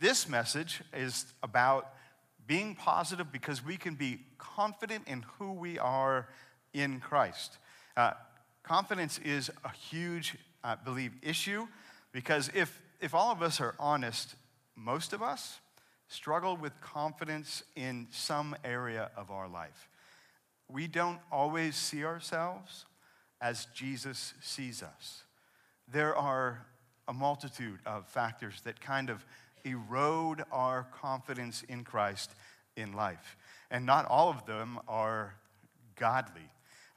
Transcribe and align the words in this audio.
This 0.00 0.26
message 0.30 0.80
is 0.94 1.26
about 1.42 1.92
being 2.46 2.74
positive 2.74 3.30
because 3.30 3.62
we 3.62 3.76
can 3.76 3.96
be 3.96 4.20
confident 4.38 5.06
in 5.06 5.26
who 5.38 5.52
we 5.52 5.78
are 5.78 6.26
in 6.72 7.00
Christ. 7.00 7.58
Uh, 7.98 8.12
confidence 8.62 9.18
is 9.18 9.50
a 9.62 9.70
huge, 9.70 10.36
I 10.64 10.76
believe, 10.76 11.12
issue 11.20 11.68
because 12.12 12.50
if, 12.54 12.80
if 13.02 13.14
all 13.14 13.30
of 13.30 13.42
us 13.42 13.60
are 13.60 13.74
honest, 13.78 14.36
most 14.74 15.12
of 15.12 15.22
us 15.22 15.58
struggle 16.08 16.56
with 16.56 16.72
confidence 16.80 17.62
in 17.76 18.06
some 18.10 18.56
area 18.64 19.10
of 19.18 19.30
our 19.30 19.48
life. 19.48 19.90
We 20.66 20.86
don't 20.86 21.20
always 21.30 21.76
see 21.76 22.06
ourselves 22.06 22.86
as 23.38 23.66
Jesus 23.74 24.32
sees 24.40 24.82
us. 24.82 25.24
There 25.92 26.16
are 26.16 26.64
a 27.06 27.12
multitude 27.12 27.80
of 27.84 28.06
factors 28.08 28.62
that 28.64 28.80
kind 28.80 29.10
of 29.10 29.26
erode 29.64 30.42
our 30.52 30.86
confidence 30.92 31.62
in 31.68 31.84
Christ 31.84 32.30
in 32.76 32.92
life. 32.92 33.36
And 33.70 33.86
not 33.86 34.06
all 34.06 34.30
of 34.30 34.46
them 34.46 34.78
are 34.88 35.34
godly. 35.96 36.48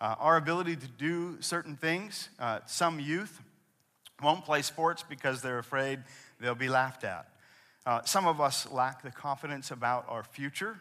Uh, 0.01 0.15
our 0.19 0.38
ability 0.38 0.75
to 0.75 0.88
do 0.88 1.38
certain 1.41 1.75
things, 1.75 2.29
uh, 2.39 2.59
some 2.65 2.99
youth 2.99 3.41
won't 4.21 4.45
play 4.45 4.61
sports 4.61 5.03
because 5.07 5.41
they're 5.41 5.59
afraid 5.59 5.99
they'll 6.39 6.55
be 6.55 6.69
laughed 6.69 7.03
at. 7.03 7.27
Uh, 7.85 8.02
some 8.03 8.25
of 8.25 8.39
us 8.39 8.69
lack 8.71 9.02
the 9.02 9.11
confidence 9.11 9.71
about 9.71 10.05
our 10.07 10.23
future. 10.23 10.80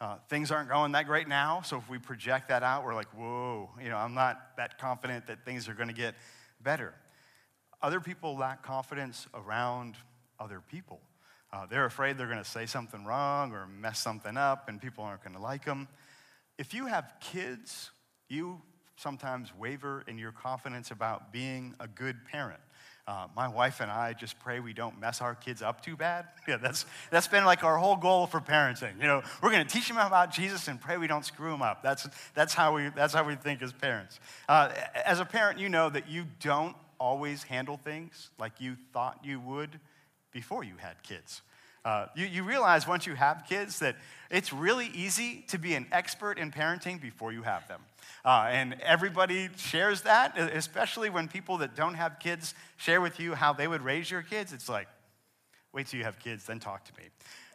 Uh, 0.00 0.16
things 0.28 0.50
aren't 0.50 0.68
going 0.68 0.92
that 0.92 1.06
great 1.06 1.28
now, 1.28 1.62
so 1.62 1.76
if 1.78 1.88
we 1.88 1.98
project 1.98 2.48
that 2.48 2.62
out, 2.62 2.84
we're 2.84 2.94
like, 2.94 3.08
whoa, 3.16 3.70
you 3.82 3.88
know, 3.88 3.96
I'm 3.96 4.14
not 4.14 4.56
that 4.56 4.78
confident 4.78 5.26
that 5.28 5.44
things 5.44 5.68
are 5.68 5.74
going 5.74 5.88
to 5.88 5.94
get 5.94 6.14
better. 6.60 6.94
Other 7.80 8.00
people 8.00 8.36
lack 8.36 8.62
confidence 8.62 9.26
around 9.34 9.94
other 10.40 10.60
people. 10.60 11.00
Uh, 11.54 11.66
they're 11.66 11.84
afraid 11.84 12.18
they're 12.18 12.26
going 12.26 12.36
to 12.36 12.44
say 12.44 12.66
something 12.66 13.04
wrong 13.04 13.52
or 13.52 13.68
mess 13.68 14.00
something 14.00 14.36
up, 14.36 14.68
and 14.68 14.82
people 14.82 15.04
aren't 15.04 15.22
going 15.22 15.36
to 15.36 15.40
like 15.40 15.64
them. 15.64 15.86
If 16.58 16.74
you 16.74 16.86
have 16.86 17.12
kids, 17.20 17.92
you 18.28 18.60
sometimes 18.96 19.52
waver 19.56 20.02
in 20.08 20.18
your 20.18 20.32
confidence 20.32 20.90
about 20.90 21.32
being 21.32 21.76
a 21.78 21.86
good 21.86 22.16
parent. 22.24 22.58
Uh, 23.06 23.28
my 23.36 23.46
wife 23.46 23.80
and 23.80 23.88
I 23.88 24.14
just 24.14 24.36
pray 24.40 24.58
we 24.58 24.72
don't 24.72 24.98
mess 24.98 25.20
our 25.20 25.36
kids 25.36 25.62
up 25.62 25.80
too 25.80 25.96
bad. 25.96 26.26
Yeah, 26.48 26.56
that's, 26.56 26.86
that's 27.10 27.28
been 27.28 27.44
like 27.44 27.62
our 27.62 27.78
whole 27.78 27.96
goal 27.96 28.26
for 28.26 28.40
parenting. 28.40 29.00
You 29.00 29.06
know, 29.06 29.22
we're 29.40 29.50
going 29.50 29.64
to 29.64 29.72
teach 29.72 29.86
them 29.86 29.96
about 29.96 30.32
Jesus 30.32 30.66
and 30.66 30.80
pray 30.80 30.96
we 30.96 31.06
don't 31.06 31.24
screw 31.24 31.50
them 31.50 31.62
up. 31.62 31.82
That's, 31.82 32.08
that's, 32.34 32.52
how, 32.52 32.74
we, 32.74 32.88
that's 32.96 33.14
how 33.14 33.24
we 33.24 33.36
think 33.36 33.62
as 33.62 33.72
parents. 33.72 34.18
Uh, 34.48 34.70
as 35.06 35.20
a 35.20 35.24
parent, 35.24 35.60
you 35.60 35.68
know 35.68 35.88
that 35.88 36.08
you 36.08 36.26
don't 36.40 36.74
always 36.98 37.44
handle 37.44 37.76
things 37.76 38.30
like 38.38 38.60
you 38.60 38.76
thought 38.92 39.20
you 39.22 39.38
would 39.38 39.78
before 40.34 40.64
you 40.64 40.74
had 40.76 41.02
kids. 41.02 41.40
Uh, 41.84 42.06
you, 42.16 42.26
you 42.26 42.42
realize 42.42 42.86
once 42.88 43.06
you 43.06 43.14
have 43.14 43.44
kids 43.48 43.78
that 43.78 43.96
it's 44.30 44.52
really 44.52 44.90
easy 44.94 45.44
to 45.48 45.58
be 45.58 45.74
an 45.74 45.86
expert 45.92 46.38
in 46.38 46.50
parenting 46.50 47.00
before 47.00 47.32
you 47.32 47.42
have 47.42 47.66
them. 47.68 47.80
Uh, 48.24 48.48
and 48.50 48.76
everybody 48.82 49.48
shares 49.56 50.02
that, 50.02 50.36
especially 50.38 51.10
when 51.10 51.28
people 51.28 51.58
that 51.58 51.76
don't 51.76 51.94
have 51.94 52.18
kids 52.18 52.54
share 52.78 53.00
with 53.00 53.20
you 53.20 53.34
how 53.34 53.52
they 53.52 53.68
would 53.68 53.82
raise 53.82 54.10
your 54.10 54.22
kids. 54.22 54.52
It's 54.52 54.68
like, 54.68 54.88
wait 55.74 55.86
till 55.86 55.98
you 55.98 56.04
have 56.04 56.18
kids, 56.18 56.46
then 56.46 56.58
talk 56.58 56.84
to 56.84 56.92
me. 56.98 57.08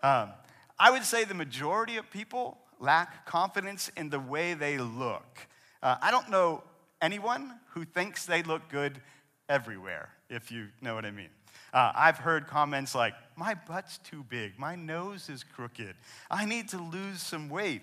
Um, 0.03 0.29
I 0.77 0.91
would 0.91 1.03
say 1.03 1.23
the 1.23 1.33
majority 1.33 1.97
of 1.97 2.09
people 2.11 2.59
lack 2.79 3.25
confidence 3.25 3.91
in 3.97 4.09
the 4.09 4.19
way 4.19 4.53
they 4.53 4.77
look. 4.77 5.39
Uh, 5.81 5.95
I 6.01 6.11
don't 6.11 6.29
know 6.29 6.63
anyone 7.01 7.59
who 7.71 7.83
thinks 7.83 8.25
they 8.25 8.43
look 8.43 8.69
good 8.69 9.01
everywhere, 9.49 10.09
if 10.29 10.51
you 10.51 10.67
know 10.81 10.93
what 10.93 11.05
I 11.05 11.11
mean. 11.11 11.29
Uh, 11.73 11.91
I've 11.95 12.17
heard 12.17 12.47
comments 12.47 12.95
like, 12.95 13.13
My 13.35 13.53
butt's 13.53 13.99
too 13.99 14.25
big, 14.29 14.57
my 14.57 14.75
nose 14.75 15.29
is 15.29 15.43
crooked, 15.43 15.95
I 16.29 16.45
need 16.45 16.69
to 16.69 16.77
lose 16.77 17.21
some 17.21 17.49
weight. 17.49 17.81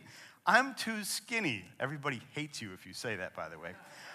I'm 0.48 0.74
too 0.74 1.02
skinny. 1.02 1.64
Everybody 1.80 2.22
hates 2.32 2.62
you 2.62 2.72
if 2.72 2.86
you 2.86 2.92
say 2.92 3.16
that, 3.16 3.34
by 3.34 3.48
the 3.48 3.58
way. 3.58 3.72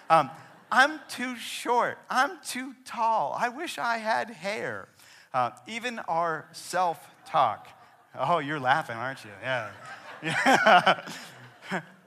Um, 0.09 0.29
I'm 0.71 1.01
too 1.09 1.35
short. 1.35 1.97
I'm 2.09 2.39
too 2.45 2.73
tall. 2.85 3.35
I 3.37 3.49
wish 3.49 3.77
I 3.77 3.97
had 3.97 4.29
hair. 4.29 4.87
Uh, 5.33 5.51
even 5.67 5.99
our 5.99 6.45
self 6.53 7.05
talk. 7.25 7.67
Oh, 8.17 8.39
you're 8.39 8.59
laughing, 8.59 8.95
aren't 8.95 9.23
you? 9.25 9.31
Yeah. 9.41 9.71
yeah. 10.23 11.05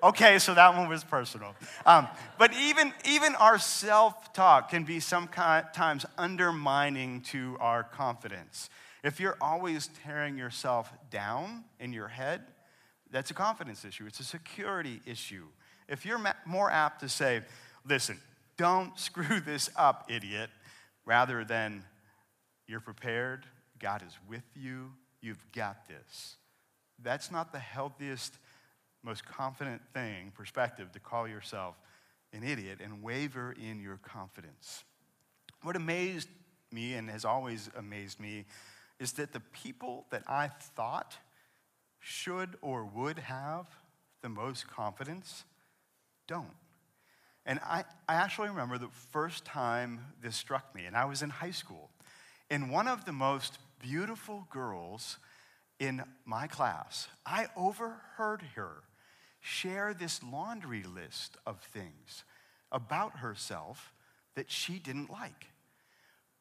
Okay, 0.04 0.38
so 0.38 0.54
that 0.54 0.76
one 0.76 0.88
was 0.88 1.03
personal. 1.03 1.54
Um, 1.87 2.06
but 2.38 2.53
even, 2.54 2.92
even 3.09 3.34
our 3.34 3.59
self 3.59 4.32
talk 4.32 4.70
can 4.70 4.84
be 4.84 5.00
sometimes 5.00 6.06
undermining 6.16 7.22
to 7.22 7.56
our 7.60 7.82
confidence. 7.82 8.69
If 9.03 9.20
you're 9.20 9.37
always 9.41 9.91
tearing 10.04 10.38
yourself 10.38 10.92
down 11.10 11.65
in 11.81 11.92
your 11.92 12.09
head, 12.09 12.42
that's 13.10 13.31
a 13.31 13.34
confidence 13.34 13.84
issue, 13.84 14.06
it's 14.06 14.20
a 14.20 14.25
security 14.25 15.00
issue. 15.06 15.44
If 15.88 16.06
you're 16.06 16.21
more 16.47 16.71
apt 16.71 17.00
to 17.00 17.09
say, 17.09 17.42
listen, 17.86 18.19
don't 18.56 18.98
screw 18.98 19.41
this 19.41 19.71
up, 19.76 20.10
idiot, 20.10 20.50
rather 21.04 21.44
than 21.44 21.84
you're 22.66 22.81
prepared, 22.81 23.44
God 23.78 24.03
is 24.06 24.16
with 24.28 24.44
you, 24.54 24.92
you've 25.21 25.44
got 25.53 25.86
this. 25.86 26.36
That's 27.03 27.31
not 27.31 27.53
the 27.53 27.59
healthiest, 27.59 28.38
most 29.04 29.25
confident 29.25 29.82
thing, 29.92 30.32
perspective, 30.34 30.91
to 30.92 31.00
call 31.00 31.28
yourself 31.28 31.76
an 32.32 32.42
idiot 32.42 32.81
and 32.82 33.03
waver 33.03 33.54
in 33.60 33.81
your 33.81 33.98
confidence. 33.98 34.84
What 35.62 35.76
amazed 35.76 36.28
me 36.72 36.94
and 36.94 37.09
has 37.10 37.25
always 37.25 37.70
amazed 37.76 38.19
me 38.19 38.44
is 38.98 39.12
that 39.12 39.32
the 39.32 39.41
people 39.41 40.06
that 40.10 40.22
I 40.26 40.48
thought 40.48 41.16
should 42.00 42.56
or 42.60 42.84
would 42.84 43.19
have 43.19 43.66
the 44.22 44.28
most 44.28 44.69
confidence 44.69 45.44
don't. 46.26 46.54
And 47.47 47.60
I, 47.62 47.84
I 48.09 48.15
actually 48.15 48.48
remember 48.48 48.78
the 48.78 48.88
first 49.10 49.44
time 49.44 50.00
this 50.22 50.36
struck 50.36 50.75
me, 50.75 50.86
and 50.86 50.97
I 50.97 51.04
was 51.04 51.22
in 51.22 51.31
high 51.31 51.50
school. 51.50 51.91
And 52.50 52.71
one 52.71 52.88
of 52.88 53.04
the 53.04 53.12
most 53.12 53.59
beautiful 53.82 54.47
girls 54.50 55.19
in 55.78 56.03
my 56.25 56.47
class, 56.47 57.09
I 57.26 57.47
overheard 57.56 58.42
her 58.54 58.82
share 59.44 59.93
this 59.93 60.22
laundry 60.22 60.82
list 60.82 61.37
of 61.44 61.60
things 61.60 62.25
about 62.72 63.19
herself 63.19 63.93
that 64.37 64.50
she 64.50 64.78
didn't 64.78 65.10
like 65.10 65.49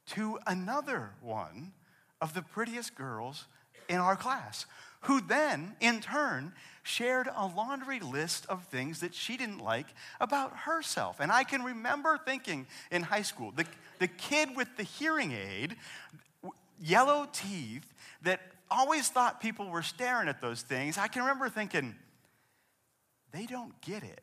to 0.05 0.39
another 0.47 1.09
one 1.21 1.73
of 2.21 2.33
the 2.33 2.41
prettiest 2.41 2.95
girls 2.95 3.45
in 3.89 3.97
our 3.97 4.15
class 4.15 4.65
who 5.01 5.19
then, 5.19 5.75
in 5.81 5.99
turn, 5.99 6.53
shared 6.81 7.27
a 7.35 7.45
laundry 7.45 7.99
list 7.99 8.45
of 8.47 8.63
things 8.67 9.01
that 9.01 9.13
she 9.13 9.35
didn't 9.35 9.59
like 9.59 9.87
about 10.21 10.55
herself. 10.59 11.19
And 11.19 11.29
I 11.29 11.43
can 11.43 11.61
remember 11.61 12.17
thinking 12.17 12.65
in 12.89 13.01
high 13.01 13.23
school, 13.23 13.51
the, 13.53 13.65
the 13.99 14.07
kid 14.07 14.55
with 14.55 14.77
the 14.77 14.83
hearing 14.83 15.33
aid, 15.33 15.75
yellow 16.81 17.27
teeth, 17.33 17.85
that 18.21 18.39
always 18.71 19.09
thought 19.09 19.41
people 19.41 19.69
were 19.69 19.81
staring 19.81 20.29
at 20.29 20.39
those 20.39 20.61
things, 20.61 20.97
I 20.97 21.09
can 21.09 21.23
remember 21.23 21.49
thinking, 21.49 21.95
they 23.33 23.45
don't 23.45 23.79
get 23.81 24.03
it. 24.03 24.21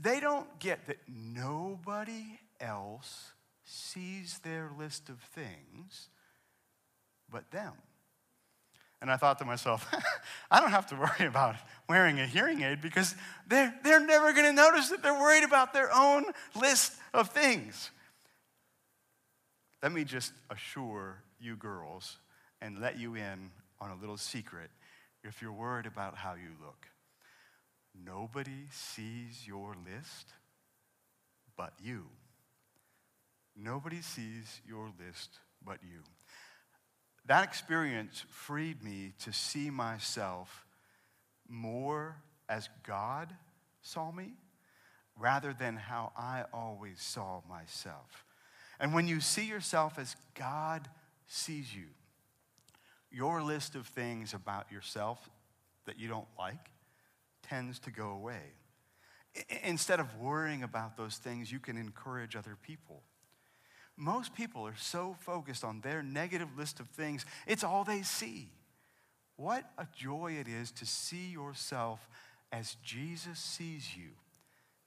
They 0.00 0.20
don't 0.20 0.58
get 0.58 0.86
that 0.86 0.98
nobody 1.08 2.38
else 2.60 3.32
sees 3.64 4.38
their 4.40 4.70
list 4.78 5.08
of 5.08 5.18
things 5.20 6.08
but 7.30 7.50
them. 7.50 7.72
And 9.00 9.10
I 9.10 9.16
thought 9.16 9.38
to 9.38 9.44
myself, 9.44 9.86
I 10.50 10.60
don't 10.60 10.70
have 10.70 10.86
to 10.88 10.96
worry 10.96 11.28
about 11.28 11.56
wearing 11.88 12.18
a 12.18 12.26
hearing 12.26 12.62
aid 12.62 12.80
because 12.80 13.14
they're, 13.46 13.72
they're 13.84 14.04
never 14.04 14.32
going 14.32 14.46
to 14.46 14.52
notice 14.52 14.88
that 14.88 15.02
they're 15.02 15.18
worried 15.18 15.44
about 15.44 15.72
their 15.72 15.94
own 15.94 16.24
list 16.60 16.94
of 17.14 17.30
things. 17.30 17.90
Let 19.82 19.92
me 19.92 20.02
just 20.02 20.32
assure 20.50 21.22
you 21.38 21.54
girls 21.54 22.16
and 22.60 22.80
let 22.80 22.98
you 22.98 23.14
in 23.14 23.50
on 23.80 23.90
a 23.92 23.94
little 23.94 24.16
secret 24.16 24.70
if 25.22 25.40
you're 25.40 25.52
worried 25.52 25.86
about 25.86 26.16
how 26.16 26.34
you 26.34 26.50
look. 26.60 26.88
Nobody 28.04 28.66
sees 28.70 29.46
your 29.46 29.74
list 29.84 30.32
but 31.56 31.72
you. 31.82 32.06
Nobody 33.56 34.00
sees 34.00 34.60
your 34.66 34.90
list 34.98 35.38
but 35.64 35.78
you. 35.82 36.00
That 37.26 37.44
experience 37.44 38.24
freed 38.30 38.82
me 38.82 39.12
to 39.24 39.32
see 39.32 39.70
myself 39.70 40.64
more 41.48 42.16
as 42.48 42.68
God 42.86 43.34
saw 43.82 44.10
me 44.12 44.34
rather 45.18 45.52
than 45.52 45.76
how 45.76 46.12
I 46.16 46.44
always 46.52 47.00
saw 47.00 47.42
myself. 47.48 48.24
And 48.80 48.94
when 48.94 49.08
you 49.08 49.20
see 49.20 49.46
yourself 49.46 49.98
as 49.98 50.14
God 50.34 50.88
sees 51.26 51.74
you, 51.74 51.86
your 53.10 53.42
list 53.42 53.74
of 53.74 53.86
things 53.86 54.34
about 54.34 54.70
yourself 54.70 55.28
that 55.86 55.98
you 55.98 56.08
don't 56.08 56.28
like 56.38 56.70
tends 57.48 57.78
to 57.80 57.90
go 57.90 58.10
away. 58.10 58.54
Instead 59.62 60.00
of 60.00 60.16
worrying 60.16 60.62
about 60.62 60.96
those 60.96 61.16
things, 61.16 61.52
you 61.52 61.58
can 61.58 61.76
encourage 61.76 62.36
other 62.36 62.56
people. 62.60 63.02
most 63.96 64.32
people 64.32 64.64
are 64.64 64.76
so 64.76 65.16
focused 65.20 65.64
on 65.64 65.80
their 65.80 66.04
negative 66.04 66.48
list 66.56 66.78
of 66.78 66.88
things, 66.88 67.26
it's 67.48 67.64
all 67.64 67.82
they 67.82 68.02
see. 68.02 68.48
What 69.36 69.64
a 69.76 69.86
joy 69.96 70.36
it 70.38 70.46
is 70.46 70.70
to 70.72 70.86
see 70.86 71.30
yourself 71.30 72.08
as 72.52 72.76
Jesus 72.82 73.38
sees 73.38 73.96
you 73.96 74.10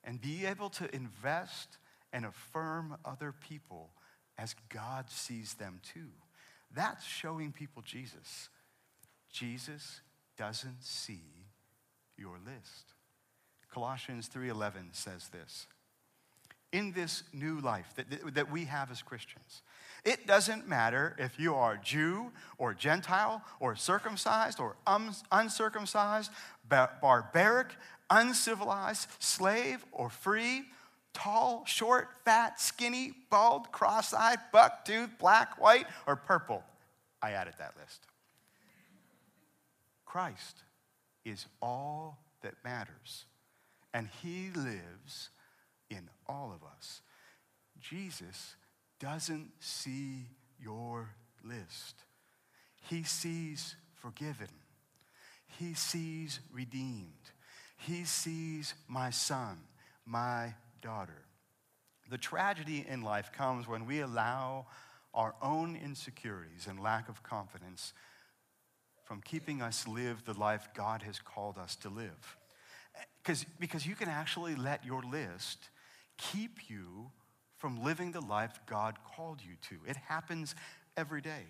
and 0.04 0.19
be 0.19 0.46
able 0.46 0.69
to 0.69 0.94
invest 0.96 1.78
and 2.14 2.25
affirm 2.25 2.98
other 3.06 3.34
people 3.34 3.92
as 4.38 4.56
God 4.69 5.10
sees 5.10 5.54
them 5.56 5.80
too. 5.94 6.10
That's 6.74 7.06
showing 7.06 7.52
people 7.52 7.81
Jesus. 7.81 8.50
Jesus 9.31 10.02
doesn't 10.38 10.84
see 10.84 11.41
your 12.21 12.38
list. 12.45 12.94
Colossians 13.73 14.27
3:11 14.29 14.94
says 14.94 15.29
this. 15.29 15.68
In 16.71 16.94
this 16.94 17.23
new 17.33 17.59
life 17.59 17.94
that, 17.95 18.33
that 18.33 18.50
we 18.50 18.63
have 18.65 18.91
as 18.91 19.01
Christians, 19.01 19.62
it 20.06 20.25
doesn't 20.25 20.69
matter 20.69 21.15
if 21.19 21.38
you 21.38 21.53
are 21.53 21.75
Jew 21.75 22.31
or 22.57 22.73
Gentile 22.73 23.44
or 23.59 23.75
circumcised 23.75 24.57
or 24.59 24.77
um, 24.88 25.13
uncircumcised, 25.33 26.31
barbaric, 26.69 27.75
uncivilized, 28.09 29.09
slave 29.19 29.85
or 29.91 30.09
free, 30.09 30.63
tall, 31.13 31.65
short, 31.65 32.09
fat, 32.23 32.62
skinny, 32.62 33.13
bald, 33.29 33.71
cross 33.73 34.13
eyed, 34.13 34.39
buck 34.53 34.85
tooth, 34.85 35.09
black, 35.19 35.59
white, 35.62 35.88
or 36.07 36.15
purple. 36.15 36.63
I 37.21 37.31
added 37.31 37.56
that 37.57 37.73
list. 37.77 38.06
Christ 40.06 40.63
is 41.25 41.45
all 41.62 42.19
that 42.41 42.56
matters, 42.63 43.25
and 43.94 44.07
He 44.21 44.50
lives 44.56 45.29
in 45.89 46.09
all 46.27 46.53
of 46.56 46.68
us. 46.68 47.01
Jesus 47.79 48.56
doesn't 49.00 49.51
see 49.59 50.27
your 50.59 51.09
list, 51.44 52.03
He 52.89 53.03
sees 53.03 53.75
forgiven, 53.94 54.50
He 55.59 55.73
sees 55.73 56.39
redeemed, 56.51 57.31
He 57.77 58.06
sees 58.06 58.73
my 58.88 59.09
son, 59.09 59.59
my 60.06 60.53
daughter. 60.81 61.25
The 62.09 62.18
tragedy 62.18 62.85
in 62.88 63.03
life 63.03 63.31
comes 63.31 63.68
when 63.68 63.85
we 63.85 64.01
allow 64.01 64.68
our 65.13 65.35
own 65.41 65.75
insecurities 65.75 66.68
and 66.68 66.79
lack 66.79 67.09
of 67.09 67.23
confidence 67.23 67.94
from 69.12 69.19
keeping 69.19 69.62
us 69.62 69.86
live 69.90 70.24
the 70.24 70.40
life 70.40 70.69
God 70.74 71.02
has 71.02 71.19
called 71.19 71.58
us 71.58 71.75
to 71.75 71.90
live. 71.90 72.38
Because, 73.22 73.86
you 73.86 73.94
can 73.94 74.08
actually 74.08 74.56
let 74.56 74.86
your 74.86 75.04
list 75.04 75.68
keep 76.18 76.69
you 76.69 77.12
from 77.58 77.84
living 77.84 78.13
the 78.13 78.22
life 78.22 78.58
God 78.68 78.96
called 79.04 79.42
you 79.46 79.56
to. 79.68 79.86
It 79.86 79.98
happens 79.98 80.56
every 80.96 81.19
day. 81.19 81.44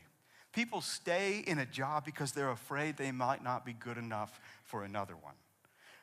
People 0.54 0.82
stay 0.82 1.44
in 1.46 1.60
a 1.60 1.66
job 1.68 2.04
because 2.04 2.32
they're 2.32 2.50
afraid 2.50 2.98
they 2.98 3.12
might 3.12 3.44
not 3.44 3.64
be 3.64 3.74
good 3.74 4.00
enough 4.00 4.42
for 4.64 4.84
another 4.84 5.14
one. 5.16 5.36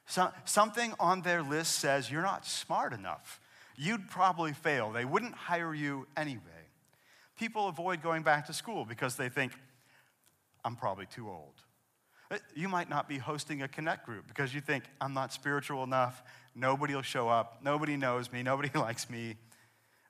So, 0.06 0.30
something 0.44 0.94
on 1.00 1.22
their 1.22 1.42
list 1.42 1.80
says 1.80 2.08
you're 2.08 2.22
not 2.22 2.46
smart 2.46 2.92
enough. 2.92 3.40
You'd 3.76 4.08
probably 4.08 4.52
fail. 4.52 4.92
They 4.92 5.04
wouldn't 5.04 5.34
hire 5.34 5.74
you 5.74 6.06
anyway. 6.16 6.40
People 7.36 7.66
avoid 7.66 8.00
going 8.00 8.22
back 8.22 8.46
to 8.46 8.52
school 8.52 8.84
because 8.84 9.16
they 9.16 9.28
think, 9.28 9.50
I'm 10.64 10.76
probably 10.76 11.06
too 11.06 11.28
old. 11.28 11.54
Uh, 12.30 12.36
you 12.54 12.68
might 12.68 12.90
not 12.90 13.08
be 13.08 13.18
hosting 13.18 13.62
a 13.62 13.68
connect 13.68 14.04
group 14.04 14.26
because 14.28 14.54
you 14.54 14.60
think, 14.60 14.84
I'm 15.00 15.14
not 15.14 15.32
spiritual 15.32 15.82
enough. 15.82 16.22
Nobody 16.54 16.94
will 16.94 17.02
show 17.02 17.28
up. 17.28 17.60
Nobody 17.62 17.96
knows 17.96 18.30
me. 18.32 18.42
Nobody 18.42 18.70
likes 18.78 19.08
me. 19.08 19.36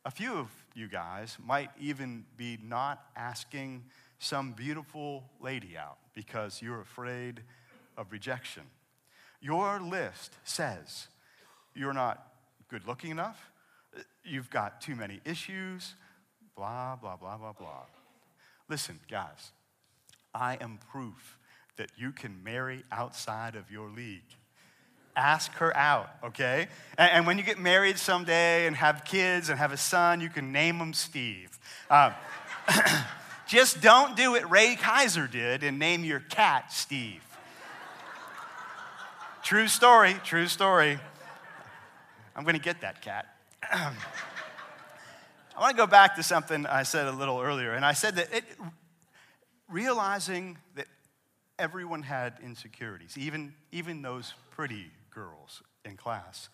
A 0.05 0.11
few 0.11 0.35
of 0.35 0.49
you 0.75 0.89
guys 0.89 1.37
might 1.45 1.71
even 1.81 2.25
be 2.37 2.59
not 2.63 3.05
asking 3.17 3.85
some 4.19 4.53
beautiful 4.53 5.25
lady 5.41 5.77
out 5.77 5.99
because 6.15 6.61
you're 6.61 6.81
afraid 6.81 7.43
of 7.97 8.11
rejection. 8.11 8.65
Your 9.41 9.81
list 9.81 10.35
says 10.45 11.09
you're 11.75 11.93
not 11.93 12.33
good 12.69 12.87
looking 12.87 13.11
enough, 13.11 13.51
you've 14.25 14.51
got 14.51 14.81
too 14.81 14.95
many 14.95 15.21
issues, 15.25 15.95
blah, 16.57 16.97
blah, 16.97 17.17
blah, 17.17 17.37
blah, 17.37 17.53
blah. 17.53 17.85
Listen, 18.69 18.99
guys, 19.11 19.53
I 20.35 20.57
am 20.61 20.79
proof 20.91 21.39
that 21.77 21.91
you 21.97 22.13
can 22.13 22.43
marry 22.43 22.85
outside 22.91 23.55
of 23.55 23.71
your 23.71 23.89
league. 23.89 24.23
Ask 25.17 25.53
her 25.55 25.77
out, 25.77 26.11
okay? 26.23 26.69
And, 26.97 27.11
and 27.11 27.27
when 27.27 27.39
you 27.39 27.45
get 27.45 27.59
married 27.59 27.99
someday 27.99 28.67
and 28.67 28.77
have 28.77 29.05
kids 29.05 29.49
and 29.49 29.59
have 29.59 29.73
a 29.73 29.77
son, 29.77 30.21
you 30.21 30.29
can 30.29 30.53
name 30.53 30.77
him 30.77 30.93
Steve. 30.93 31.59
Uh, 31.91 32.13
just 33.49 33.81
don't 33.81 34.17
do 34.17 34.33
what 34.33 34.49
Ray 34.51 34.77
Kaiser 34.77 35.27
did 35.27 35.63
and 35.63 35.79
name 35.79 36.05
your 36.05 36.21
cat 36.21 36.73
Steve. 36.73 37.23
true 39.43 39.69
story, 39.69 40.15
true 40.25 40.47
story. 40.47 40.99
I'm 42.37 42.45
gonna 42.45 42.59
get 42.59 42.83
that 42.83 43.03
cat. 43.03 43.27
I 45.59 45.61
want 45.61 45.73
to 45.73 45.77
go 45.77 45.89
back 45.89 46.15
to 46.17 46.23
something 46.23 46.67
I 46.67 46.85
said 46.85 47.09
a 47.09 47.13
little 47.13 47.41
earlier, 47.41 47.73
and 47.73 47.85
I 47.85 47.93
said 47.93 48.15
that 48.15 48.33
it, 48.33 48.45
realizing 49.69 50.59
that 50.75 50.87
everyone 51.59 52.03
had 52.03 52.35
insecurities, 52.43 53.17
even, 53.19 53.55
even 53.73 54.03
those 54.03 54.35
pretty 54.51 54.91
girls 55.11 55.63
in 55.85 55.97
class, 55.97 56.49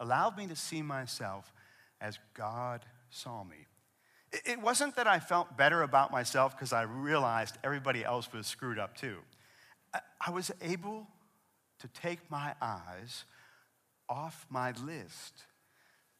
allowed 0.00 0.36
me 0.36 0.46
to 0.46 0.56
see 0.56 0.82
myself 0.82 1.52
as 2.00 2.18
God 2.34 2.84
saw 3.10 3.44
me. 3.44 3.66
It 4.46 4.60
wasn't 4.60 4.96
that 4.96 5.06
I 5.06 5.20
felt 5.20 5.56
better 5.56 5.82
about 5.82 6.10
myself 6.10 6.56
because 6.56 6.72
I 6.72 6.82
realized 6.82 7.58
everybody 7.62 8.04
else 8.04 8.32
was 8.32 8.46
screwed 8.46 8.78
up 8.78 8.96
too. 8.96 9.18
I 10.20 10.30
was 10.30 10.50
able 10.62 11.06
to 11.80 11.88
take 11.88 12.30
my 12.30 12.54
eyes 12.60 13.24
off 14.08 14.46
my 14.48 14.72
list 14.84 15.44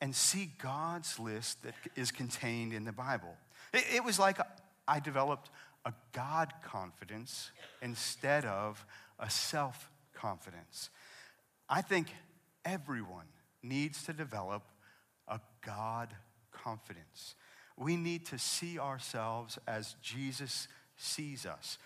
and 0.00 0.14
see 0.14 0.50
God's 0.60 1.18
list 1.18 1.62
that 1.62 1.74
is 1.96 2.10
contained 2.10 2.72
in 2.72 2.84
the 2.84 2.92
Bible. 2.92 3.34
It, 3.72 4.04
was 4.04 4.18
like 4.18 4.38
I 4.86 5.00
developed 5.00 5.48
a 5.84 5.92
God 6.12 6.52
confidence 6.62 7.50
instead 7.80 8.44
of 8.44 8.84
a 9.18 9.30
self 9.30 9.90
confidence. 10.14 10.90
I 11.68 11.82
think 11.82 12.08
everyone 12.64 13.26
needs 13.62 14.04
to 14.04 14.12
develop 14.12 14.62
a 15.28 15.40
God 15.64 16.14
confidence. 16.50 17.34
We 17.76 17.96
need 17.96 18.26
to 18.26 18.38
see 18.38 18.78
ourselves 18.78 19.58
as 19.66 19.96
Jesus 20.02 20.68
sees 20.96 21.46
us. 21.46 21.78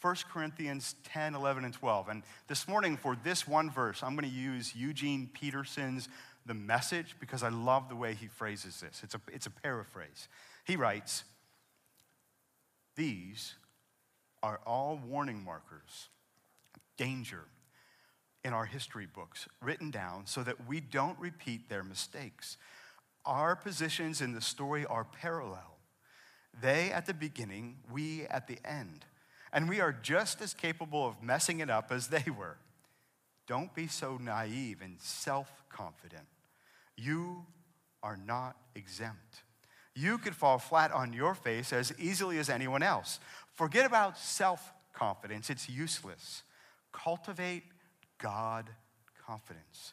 1 0.00 0.16
Corinthians 0.32 0.96
10, 1.04 1.34
11, 1.34 1.64
and 1.64 1.74
12. 1.74 2.08
And 2.08 2.22
this 2.48 2.66
morning, 2.66 2.96
for 2.96 3.16
this 3.22 3.46
one 3.46 3.70
verse, 3.70 4.02
I'm 4.02 4.16
going 4.16 4.28
to 4.28 4.36
use 4.36 4.74
Eugene 4.74 5.30
Peterson's 5.32 6.08
The 6.44 6.54
Message 6.54 7.14
because 7.20 7.42
I 7.42 7.50
love 7.50 7.88
the 7.88 7.94
way 7.94 8.14
he 8.14 8.26
phrases 8.26 8.80
this. 8.80 9.02
It's 9.04 9.14
a, 9.14 9.20
it's 9.32 9.46
a 9.46 9.50
paraphrase. 9.50 10.28
He 10.64 10.74
writes, 10.74 11.22
these 12.96 13.54
are 14.42 14.60
all 14.66 15.00
warning 15.06 15.42
markers, 15.44 16.08
danger 16.96 17.44
in 18.44 18.52
our 18.52 18.66
history 18.66 19.06
books, 19.06 19.46
written 19.60 19.90
down 19.90 20.26
so 20.26 20.42
that 20.42 20.66
we 20.66 20.80
don't 20.80 21.18
repeat 21.18 21.68
their 21.68 21.84
mistakes. 21.84 22.56
Our 23.24 23.54
positions 23.54 24.20
in 24.20 24.32
the 24.32 24.40
story 24.40 24.84
are 24.84 25.04
parallel. 25.04 25.78
They 26.60 26.90
at 26.90 27.06
the 27.06 27.14
beginning, 27.14 27.76
we 27.90 28.22
at 28.24 28.48
the 28.48 28.58
end. 28.64 29.04
And 29.52 29.68
we 29.68 29.80
are 29.80 29.92
just 29.92 30.40
as 30.40 30.54
capable 30.54 31.06
of 31.06 31.22
messing 31.22 31.60
it 31.60 31.70
up 31.70 31.92
as 31.92 32.08
they 32.08 32.24
were. 32.36 32.56
Don't 33.46 33.74
be 33.74 33.86
so 33.86 34.16
naive 34.16 34.80
and 34.82 35.00
self 35.00 35.50
confident. 35.68 36.26
You 36.96 37.46
are 38.02 38.16
not 38.16 38.56
exempt. 38.74 39.42
You 39.94 40.18
could 40.18 40.34
fall 40.34 40.58
flat 40.58 40.90
on 40.92 41.12
your 41.12 41.34
face 41.34 41.72
as 41.72 41.92
easily 41.98 42.38
as 42.38 42.48
anyone 42.48 42.82
else. 42.82 43.20
Forget 43.52 43.84
about 43.84 44.18
self 44.18 44.72
confidence, 44.92 45.50
it's 45.50 45.68
useless. 45.68 46.42
Cultivate 46.92 47.64
God 48.18 48.70
confidence. 49.26 49.92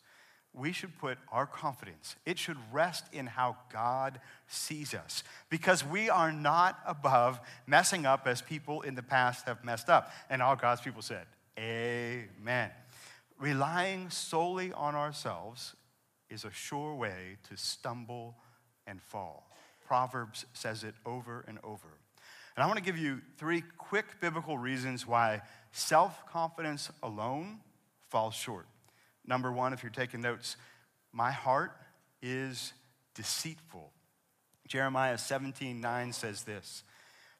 We 0.53 0.72
should 0.72 0.98
put 0.98 1.18
our 1.32 1.46
confidence, 1.46 2.15
it 2.25 2.39
should 2.39 2.58
rest 2.72 3.06
in 3.13 3.27
how 3.27 3.58
God 3.72 4.20
sees 4.48 4.94
us 4.94 5.24
because 5.50 5.86
we 5.86 6.10
are 6.10 6.32
not 6.32 6.79
above 6.88 7.39
messing 7.68 8.06
up 8.06 8.27
as 8.27 8.41
people 8.41 8.82
in 8.82 8.96
the 8.96 9.03
past 9.03 9.46
have 9.46 9.63
messed 9.63 9.89
up. 9.89 10.12
And 10.29 10.41
all 10.41 10.56
God's 10.56 10.82
people 10.82 11.01
said, 11.01 11.25
Amen. 11.58 12.72
Relying 13.39 14.10
solely 14.10 14.74
on 14.74 14.96
ourselves 14.96 15.75
is 16.29 16.46
a 16.46 16.51
sure 16.51 16.96
way 16.96 17.38
to 17.50 17.58
stumble 17.58 18.36
and 18.88 19.01
fall. 19.01 19.49
Proverbs 19.89 20.46
says 20.53 20.84
it 20.84 20.93
over 21.03 21.43
and 21.48 21.58
over. 21.63 21.88
And 22.55 22.63
I 22.63 22.67
want 22.67 22.77
to 22.77 22.84
give 22.84 23.00
you 23.00 23.22
three 23.38 23.63
quick 23.79 24.05
biblical 24.22 24.55
reasons 24.55 25.08
why 25.08 25.41
self 25.72 26.27
confidence 26.27 26.91
alone 27.01 27.58
falls 28.10 28.36
short. 28.36 28.67
Number 29.25 29.51
one, 29.51 29.74
if 29.74 29.81
you're 29.81 29.89
taking 29.89 30.22
notes, 30.22 30.58
my 31.12 31.31
heart 31.31 31.72
is 32.22 32.72
deceitful. 33.15 33.91
Jeremiah 34.67 35.17
17 35.17 35.81
9 35.81 36.13
says 36.13 36.43
this 36.43 36.84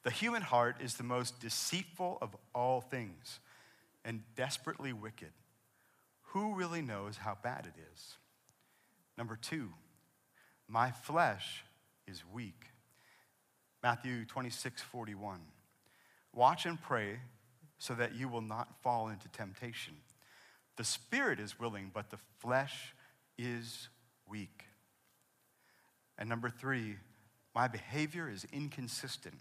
The 0.02 0.10
human 0.10 0.42
heart 0.42 0.78
is 0.82 0.96
the 0.96 1.04
most 1.04 1.40
deceitful 1.40 2.18
of 2.20 2.36
all 2.56 2.82
things 2.82 3.40
and 4.04 4.24
desperately 4.36 4.92
wicked. 4.92 5.34
Who 6.34 6.56
really 6.56 6.82
knows 6.82 7.18
how 7.18 7.38
bad 7.44 7.68
it 7.68 7.80
is? 7.94 8.18
Number 9.20 9.36
two, 9.36 9.70
my 10.68 10.90
flesh 10.90 11.64
is 12.10 12.24
weak. 12.34 12.66
Matthew 13.84 14.26
26 14.26 14.82
41. 14.82 15.40
Watch 16.34 16.66
and 16.66 16.82
pray 16.82 17.20
so 17.78 17.94
that 17.94 18.16
you 18.16 18.28
will 18.28 18.42
not 18.42 18.82
fall 18.82 19.10
into 19.10 19.28
temptation. 19.30 19.96
The 20.76 20.84
spirit 20.84 21.40
is 21.40 21.60
willing, 21.60 21.92
but 21.94 22.10
the 22.10 22.20
flesh 22.40 22.94
is 23.38 23.90
weak. 24.30 24.66
And 26.18 26.28
number 26.28 26.50
three, 26.50 26.98
my 27.56 27.68
behavior 27.68 28.30
is 28.30 28.46
inconsistent. 28.52 29.40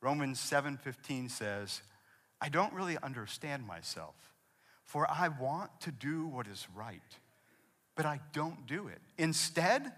Romans 0.00 0.38
7:15 0.38 1.30
says, 1.30 1.82
I 2.40 2.48
don't 2.48 2.72
really 2.72 2.96
understand 3.02 3.66
myself, 3.66 4.14
for 4.84 5.10
I 5.10 5.28
want 5.28 5.80
to 5.82 5.90
do 5.90 6.26
what 6.26 6.46
is 6.46 6.66
right, 6.74 7.18
but 7.96 8.06
I 8.06 8.20
don't 8.32 8.66
do 8.66 8.88
it. 8.88 9.00
Instead, 9.18 9.92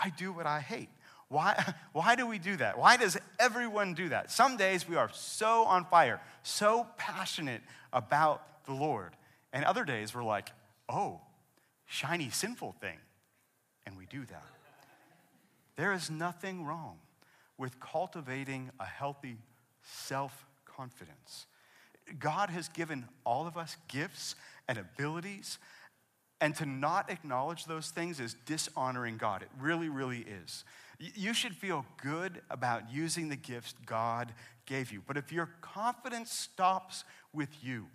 I 0.00 0.10
do 0.10 0.32
what 0.32 0.46
I 0.46 0.60
hate. 0.60 0.88
Why, 1.28 1.74
why 1.92 2.14
do 2.16 2.26
we 2.26 2.38
do 2.38 2.56
that? 2.56 2.78
Why 2.78 2.96
does 2.96 3.16
everyone 3.38 3.94
do 3.94 4.08
that? 4.08 4.30
Some 4.30 4.56
days 4.56 4.88
we 4.88 4.96
are 4.96 5.10
so 5.12 5.64
on 5.64 5.84
fire, 5.84 6.20
so 6.42 6.86
passionate 6.96 7.62
about 7.92 8.64
the 8.64 8.72
Lord. 8.72 9.12
And 9.52 9.64
other 9.64 9.84
days 9.84 10.14
we're 10.14 10.24
like, 10.24 10.50
oh, 10.88 11.20
shiny, 11.86 12.30
sinful 12.30 12.74
thing. 12.80 12.98
And 13.86 13.96
we 13.96 14.06
do 14.06 14.24
that. 14.26 14.44
There 15.76 15.92
is 15.92 16.10
nothing 16.10 16.64
wrong 16.64 16.98
with 17.56 17.80
cultivating 17.80 18.70
a 18.78 18.84
healthy 18.84 19.36
self 19.82 20.46
confidence. 20.64 21.46
God 22.18 22.50
has 22.50 22.68
given 22.68 23.06
all 23.24 23.46
of 23.46 23.56
us 23.56 23.76
gifts 23.88 24.34
and 24.68 24.78
abilities, 24.78 25.58
and 26.40 26.54
to 26.56 26.66
not 26.66 27.10
acknowledge 27.10 27.66
those 27.66 27.90
things 27.90 28.18
is 28.18 28.34
dishonoring 28.46 29.18
God. 29.18 29.42
It 29.42 29.50
really, 29.58 29.88
really 29.88 30.20
is. 30.44 30.64
You 30.98 31.32
should 31.34 31.54
feel 31.54 31.84
good 32.02 32.42
about 32.50 32.92
using 32.92 33.28
the 33.28 33.36
gifts 33.36 33.74
God 33.86 34.32
gave 34.66 34.92
you. 34.92 35.02
But 35.06 35.16
if 35.16 35.32
your 35.32 35.50
confidence 35.60 36.32
stops 36.32 37.04
with 37.32 37.48
you, 37.62 37.86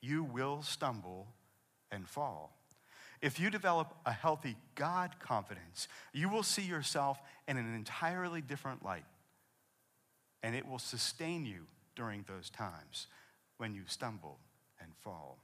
you 0.00 0.24
will 0.24 0.62
stumble 0.62 1.28
and 1.90 2.08
fall. 2.08 2.56
If 3.20 3.38
you 3.38 3.50
develop 3.50 3.94
a 4.06 4.12
healthy 4.12 4.56
God 4.74 5.16
confidence, 5.20 5.88
you 6.14 6.30
will 6.30 6.42
see 6.42 6.62
yourself 6.62 7.20
in 7.46 7.58
an 7.58 7.74
entirely 7.74 8.40
different 8.40 8.82
light. 8.82 9.04
And 10.42 10.54
it 10.54 10.66
will 10.66 10.78
sustain 10.78 11.44
you 11.44 11.66
during 11.96 12.24
those 12.26 12.48
times 12.48 13.08
when 13.58 13.74
you 13.74 13.82
stumble 13.86 14.38
and 14.80 14.90
fall. 15.02 15.38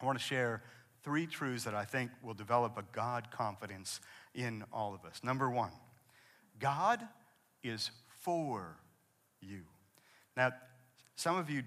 I 0.00 0.06
want 0.06 0.18
to 0.18 0.24
share 0.24 0.62
three 1.04 1.26
truths 1.26 1.64
that 1.64 1.74
I 1.74 1.84
think 1.84 2.10
will 2.22 2.34
develop 2.34 2.78
a 2.78 2.84
God 2.92 3.30
confidence 3.30 4.00
in 4.34 4.64
all 4.72 4.94
of 4.94 5.04
us. 5.04 5.20
Number 5.22 5.50
one, 5.50 5.70
God 6.58 7.00
is 7.62 7.90
for 8.22 8.76
you. 9.40 9.60
Now, 10.36 10.52
some 11.14 11.36
of 11.36 11.50
you, 11.50 11.62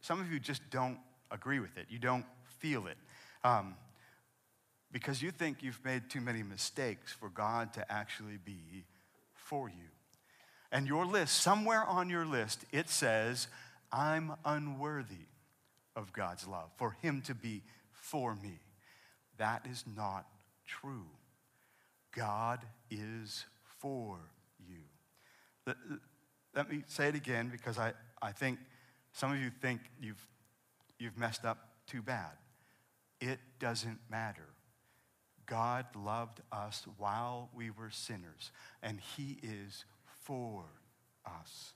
some 0.00 0.20
of 0.20 0.30
you 0.30 0.40
just 0.40 0.62
don't 0.70 0.98
agree 1.30 1.60
with 1.60 1.76
it. 1.78 1.86
You 1.88 1.98
don't 1.98 2.26
feel 2.58 2.86
it. 2.86 2.98
Um, 3.44 3.76
because 4.90 5.22
you 5.22 5.30
think 5.30 5.62
you've 5.62 5.82
made 5.84 6.10
too 6.10 6.20
many 6.20 6.42
mistakes 6.42 7.12
for 7.12 7.30
God 7.30 7.72
to 7.74 7.92
actually 7.92 8.36
be 8.44 8.84
for 9.34 9.68
you. 9.68 9.88
And 10.70 10.86
your 10.86 11.06
list, 11.06 11.40
somewhere 11.40 11.84
on 11.84 12.10
your 12.10 12.26
list, 12.26 12.64
it 12.72 12.88
says, 12.88 13.46
I'm 13.90 14.32
unworthy 14.44 15.26
of 15.96 16.12
God's 16.12 16.46
love, 16.46 16.70
for 16.76 16.96
Him 17.02 17.22
to 17.26 17.34
be 17.34 17.62
for 17.90 18.34
me. 18.34 18.58
That 19.42 19.66
is 19.68 19.82
not 19.96 20.24
true. 20.64 21.08
God 22.14 22.60
is 22.92 23.44
for 23.80 24.20
you. 24.68 24.84
Let, 25.66 25.76
let 26.54 26.70
me 26.70 26.84
say 26.86 27.08
it 27.08 27.16
again 27.16 27.48
because 27.50 27.76
I, 27.76 27.92
I 28.22 28.30
think 28.30 28.60
some 29.10 29.32
of 29.32 29.38
you 29.38 29.50
think 29.60 29.80
you've, 30.00 30.24
you've 31.00 31.18
messed 31.18 31.44
up 31.44 31.58
too 31.88 32.02
bad. 32.02 32.30
It 33.20 33.40
doesn't 33.58 33.98
matter. 34.08 34.46
God 35.46 35.86
loved 35.96 36.40
us 36.52 36.86
while 36.96 37.50
we 37.52 37.70
were 37.70 37.90
sinners, 37.90 38.52
and 38.80 39.00
He 39.16 39.38
is 39.42 39.84
for 40.20 40.66
us. 41.26 41.72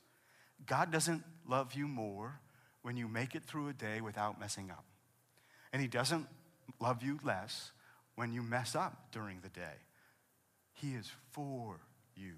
God 0.67 0.93
doesn't 0.93 1.25
love 1.49 1.75
you 1.75 1.89
more 1.89 2.39
when 2.83 2.97
you 2.97 3.09
make 3.09 3.35
it 3.35 3.43
through 3.43 3.71
a 3.71 3.73
day 3.73 4.01
without 4.01 4.39
messing 4.39 4.71
up. 4.71 4.85
And 5.73 5.83
He 5.83 5.89
doesn't 5.89 6.29
love 6.81 7.03
you 7.03 7.19
less 7.23 7.73
when 8.15 8.33
you 8.33 8.43
mess 8.43 8.75
up 8.75 9.11
during 9.13 9.41
the 9.41 9.49
day. 9.49 9.77
He 10.75 10.95
is 10.95 11.11
for 11.33 11.81
you. 12.17 12.33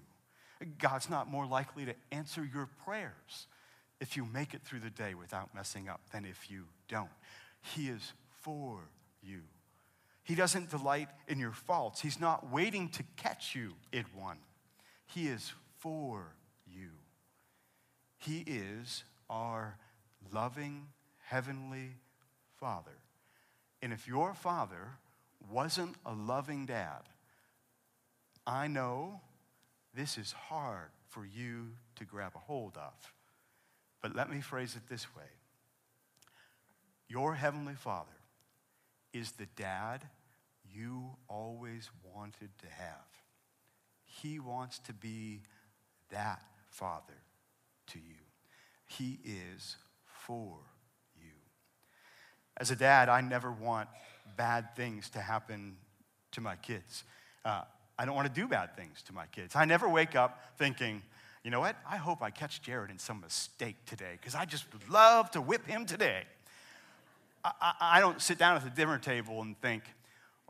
God's 0.77 1.09
not 1.09 1.29
more 1.29 1.45
likely 1.45 1.85
to 1.85 1.95
answer 2.11 2.47
your 2.53 2.69
prayers 2.85 3.47
if 4.01 4.15
you 4.17 4.25
make 4.25 4.53
it 4.53 4.61
through 4.63 4.79
the 4.79 4.89
day 4.89 5.13
without 5.13 5.53
messing 5.55 5.89
up 5.89 6.01
than 6.11 6.25
if 6.25 6.49
you 6.49 6.65
don't. 6.87 7.09
He 7.61 7.89
is 7.89 8.13
for 8.41 8.89
you. 9.21 9.41
He 10.23 10.35
doesn't 10.35 10.69
delight 10.69 11.09
in 11.27 11.39
your 11.39 11.51
faults. 11.51 12.01
He's 12.01 12.19
not 12.19 12.51
waiting 12.51 12.89
to 12.89 13.03
catch 13.17 13.55
you 13.55 13.73
in 13.91 14.05
one. 14.13 14.37
He 15.07 15.27
is 15.27 15.53
for 15.79 16.35
you. 16.67 16.89
He 18.17 18.43
is 18.45 19.03
our 19.29 19.77
loving 20.31 20.87
heavenly 21.25 21.95
Father. 22.59 22.99
And 23.81 23.93
if 23.93 24.07
your 24.07 24.33
father 24.33 24.97
wasn't 25.49 25.95
a 26.05 26.13
loving 26.13 26.65
dad, 26.65 27.01
I 28.45 28.67
know 28.67 29.21
this 29.93 30.17
is 30.17 30.31
hard 30.31 30.89
for 31.07 31.25
you 31.25 31.69
to 31.95 32.05
grab 32.05 32.33
a 32.35 32.39
hold 32.39 32.77
of. 32.77 33.13
But 34.01 34.15
let 34.15 34.29
me 34.29 34.41
phrase 34.41 34.75
it 34.75 34.87
this 34.89 35.13
way 35.15 35.29
Your 37.07 37.35
heavenly 37.35 37.75
Father 37.75 38.09
is 39.13 39.31
the 39.33 39.47
dad 39.55 40.01
you 40.71 41.15
always 41.27 41.89
wanted 42.03 42.49
to 42.59 42.67
have. 42.67 43.07
He 44.05 44.39
wants 44.39 44.79
to 44.79 44.93
be 44.93 45.41
that 46.09 46.41
father 46.69 47.23
to 47.87 47.99
you. 47.99 48.15
He 48.85 49.19
is 49.23 49.77
for. 50.05 50.57
As 52.59 52.71
a 52.71 52.75
dad, 52.75 53.09
I 53.09 53.21
never 53.21 53.51
want 53.51 53.89
bad 54.35 54.75
things 54.75 55.09
to 55.11 55.19
happen 55.19 55.77
to 56.31 56.41
my 56.41 56.55
kids. 56.57 57.03
Uh, 57.45 57.61
I 57.97 58.05
don't 58.05 58.15
want 58.15 58.33
to 58.33 58.41
do 58.41 58.47
bad 58.47 58.75
things 58.75 59.01
to 59.03 59.13
my 59.13 59.25
kids. 59.27 59.55
I 59.55 59.65
never 59.65 59.87
wake 59.87 60.15
up 60.15 60.41
thinking, 60.57 61.01
you 61.43 61.51
know 61.51 61.59
what? 61.59 61.75
I 61.89 61.97
hope 61.97 62.21
I 62.21 62.29
catch 62.29 62.61
Jared 62.61 62.91
in 62.91 62.99
some 62.99 63.21
mistake 63.21 63.75
today 63.85 64.17
because 64.19 64.35
I 64.35 64.45
just 64.45 64.71
would 64.73 64.89
love 64.89 65.31
to 65.31 65.41
whip 65.41 65.65
him 65.65 65.85
today. 65.85 66.23
I, 67.43 67.51
I, 67.61 67.73
I 67.79 67.99
don't 67.99 68.21
sit 68.21 68.37
down 68.37 68.55
at 68.55 68.63
the 68.63 68.69
dinner 68.69 68.97
table 68.97 69.41
and 69.41 69.59
think, 69.61 69.83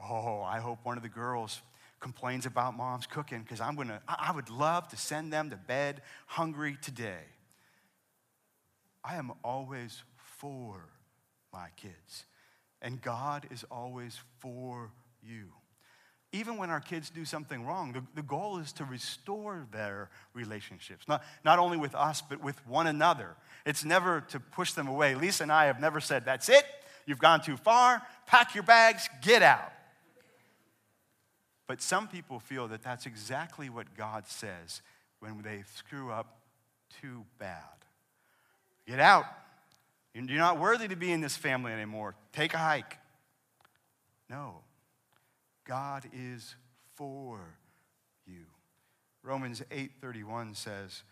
Oh, 0.01 0.41
I 0.41 0.59
hope 0.59 0.79
one 0.83 0.97
of 0.97 1.03
the 1.03 1.09
girls 1.09 1.61
complains 1.99 2.45
about 2.45 2.77
mom's 2.77 3.05
cooking 3.05 3.41
because 3.41 3.59
I'm 3.59 3.75
gonna, 3.75 4.01
I 4.07 4.31
would 4.31 4.49
love 4.49 4.87
to 4.89 4.97
send 4.97 5.33
them 5.33 5.49
to 5.49 5.57
bed 5.57 6.01
hungry 6.27 6.77
today. 6.81 7.25
I 9.03 9.15
am 9.15 9.31
always 9.43 10.03
for 10.15 10.85
my 11.53 11.67
kids, 11.75 12.25
and 12.81 13.01
God 13.01 13.47
is 13.51 13.65
always 13.71 14.17
for 14.39 14.91
you. 15.21 15.49
Even 16.31 16.57
when 16.57 16.69
our 16.69 16.79
kids 16.79 17.09
do 17.09 17.25
something 17.25 17.65
wrong, 17.65 17.91
the, 17.91 18.03
the 18.13 18.21
goal 18.21 18.59
is 18.59 18.71
to 18.73 18.85
restore 18.85 19.65
their 19.71 20.09
relationships, 20.33 21.07
not, 21.07 21.23
not 21.43 21.57
only 21.57 21.77
with 21.77 21.95
us, 21.95 22.21
but 22.21 22.43
with 22.43 22.65
one 22.67 22.85
another. 22.85 23.35
It's 23.65 23.83
never 23.83 24.21
to 24.29 24.39
push 24.39 24.73
them 24.73 24.87
away. 24.87 25.15
Lisa 25.15 25.43
and 25.43 25.51
I 25.51 25.65
have 25.65 25.79
never 25.79 25.99
said, 25.99 26.25
That's 26.25 26.47
it, 26.47 26.65
you've 27.07 27.19
gone 27.19 27.41
too 27.41 27.57
far, 27.57 28.03
pack 28.27 28.53
your 28.53 28.63
bags, 28.63 29.09
get 29.23 29.41
out. 29.41 29.71
But 31.65 31.81
some 31.81 32.07
people 32.07 32.39
feel 32.39 32.67
that 32.69 32.83
that's 32.83 33.05
exactly 33.05 33.69
what 33.69 33.95
God 33.95 34.27
says 34.27 34.81
when 35.19 35.41
they 35.41 35.63
screw 35.75 36.11
up 36.11 36.39
too 37.01 37.25
bad. 37.37 37.63
Get 38.87 38.99
out. 38.99 39.25
You're 40.13 40.37
not 40.37 40.59
worthy 40.59 40.87
to 40.87 40.95
be 40.95 41.11
in 41.11 41.21
this 41.21 41.37
family 41.37 41.71
anymore. 41.71 42.15
Take 42.33 42.53
a 42.53 42.57
hike. 42.57 42.97
No. 44.29 44.61
God 45.65 46.09
is 46.13 46.55
for 46.95 47.39
you. 48.25 48.45
Romans 49.21 49.61
8:31 49.69 50.55
says, 50.55 51.03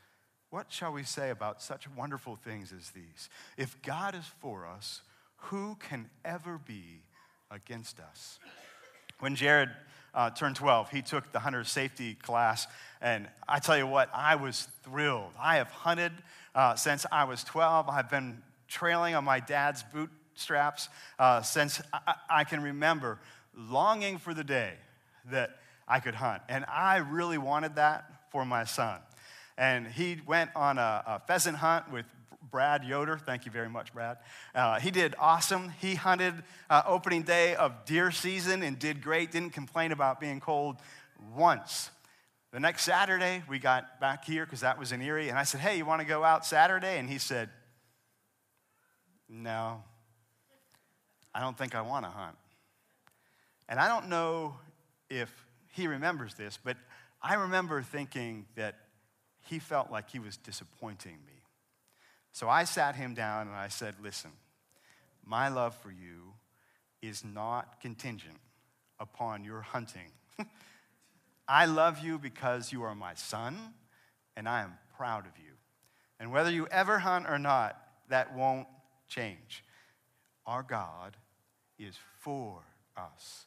"What 0.50 0.72
shall 0.72 0.92
we 0.92 1.04
say 1.04 1.30
about 1.30 1.62
such 1.62 1.88
wonderful 1.88 2.36
things 2.36 2.72
as 2.72 2.92
these? 2.92 3.30
If 3.56 3.82
God 3.82 4.16
is 4.16 4.26
for 4.26 4.66
us, 4.66 5.04
who 5.38 5.76
can 5.76 6.10
ever 6.26 6.58
be 6.58 7.04
against 7.52 8.00
us?" 8.00 8.40
When 9.20 9.36
Jared 9.36 9.70
uh, 10.14 10.32
turned 10.32 10.56
12, 10.56 10.90
he 10.90 11.02
took 11.02 11.32
the 11.32 11.40
hunter 11.40 11.64
safety 11.64 12.16
class. 12.16 12.68
And 13.02 13.30
I 13.48 13.60
tell 13.60 13.78
you 13.78 13.86
what, 13.86 14.10
I 14.14 14.36
was 14.36 14.68
thrilled. 14.84 15.34
I 15.40 15.58
have 15.58 15.70
hunted 15.70 16.12
uh, 16.56 16.76
since 16.76 17.06
I 17.12 17.26
was 17.26 17.44
12. 17.44 17.90
I've 17.90 18.10
been 18.10 18.42
trailing 18.68 19.16
on 19.16 19.24
my 19.24 19.40
dad's 19.40 19.84
bootstraps 19.94 20.90
uh, 21.20 21.42
since 21.42 21.82
I-, 21.94 22.16
I 22.30 22.44
can 22.44 22.62
remember, 22.62 23.20
longing 23.56 24.18
for 24.18 24.34
the 24.34 24.44
day 24.44 24.74
that 25.32 25.58
I 25.88 26.00
could 26.00 26.16
hunt. 26.16 26.42
And 26.50 26.66
I 26.66 26.98
really 26.98 27.38
wanted 27.38 27.76
that 27.76 28.06
for 28.32 28.46
my 28.46 28.66
son. 28.66 29.00
And 29.58 29.88
he 29.88 30.20
went 30.26 30.52
on 30.56 30.78
a, 30.78 31.04
a 31.06 31.20
pheasant 31.26 31.58
hunt 31.58 31.92
with 31.92 32.06
Brad 32.52 32.84
Yoder. 32.84 33.18
Thank 33.18 33.46
you 33.46 33.52
very 33.52 33.70
much, 33.70 33.94
Brad. 33.94 34.18
Uh, 34.54 34.80
he 34.80 34.92
did 34.92 35.16
awesome. 35.20 35.70
He 35.82 35.96
hunted 35.96 36.34
uh, 36.70 36.84
opening 36.86 37.24
day 37.24 37.56
of 37.56 37.86
deer 37.86 38.12
season 38.12 38.64
and 38.64 38.78
did 38.78 39.02
great. 39.02 39.32
Didn't 39.32 39.54
complain 39.54 39.92
about 39.92 40.20
being 40.20 40.40
cold 40.40 40.78
once. 41.36 41.90
The 42.52 42.60
next 42.60 42.84
Saturday, 42.84 43.44
we 43.50 43.60
got 43.60 44.00
back 44.00 44.24
here 44.24 44.46
because 44.46 44.62
that 44.62 44.80
was 44.80 44.92
in 44.92 45.02
Erie. 45.02 45.30
And 45.30 45.38
I 45.38 45.44
said, 45.44 45.60
Hey, 45.60 45.78
you 45.78 45.86
want 45.86 46.02
to 46.02 46.08
go 46.08 46.24
out 46.24 46.46
Saturday? 46.46 46.98
And 46.98 47.10
he 47.10 47.18
said, 47.18 47.50
No, 49.30 49.84
I 51.34 51.40
don't 51.40 51.58
think 51.58 51.76
I 51.76 51.82
want 51.82 52.06
to 52.06 52.12
hunt. 52.12 52.36
And 53.70 53.80
I 53.80 53.88
don't 53.88 54.10
know 54.10 54.56
if 55.10 55.30
he 55.74 55.88
remembers 55.88 56.34
this, 56.36 56.58
but 56.64 56.78
I 57.22 57.36
remember 57.36 57.82
thinking 57.82 58.46
that 58.56 58.76
he 59.50 59.60
felt 59.60 59.92
like 59.92 60.10
he 60.10 60.20
was 60.20 60.38
disappointing 60.38 61.18
me. 61.26 61.34
So 62.32 62.48
I 62.48 62.66
sat 62.66 62.96
him 62.96 63.14
down 63.14 63.48
and 63.48 63.56
I 63.56 63.68
said, 63.68 63.96
Listen, 64.02 64.32
my 65.26 65.50
love 65.50 65.76
for 65.76 65.92
you 65.92 66.34
is 67.02 67.24
not 67.24 67.82
contingent 67.82 68.38
upon 69.00 69.44
your 69.44 69.62
hunting. 69.62 70.12
I 71.48 71.66
love 71.66 72.00
you 72.00 72.18
because 72.18 72.72
you 72.72 72.84
are 72.84 72.96
my 72.96 73.14
son, 73.14 73.58
and 74.36 74.48
I 74.48 74.62
am 74.62 74.74
proud 74.96 75.26
of 75.26 75.32
you. 75.38 75.52
And 76.20 76.32
whether 76.32 76.52
you 76.52 76.68
ever 76.68 77.00
hunt 77.00 77.26
or 77.30 77.40
not, 77.40 77.78
that 78.10 78.36
won't 78.36 78.68
change. 79.08 79.64
Our 80.46 80.64
God 80.64 81.18
is 81.78 81.96
for 82.20 82.62
us. 82.96 83.46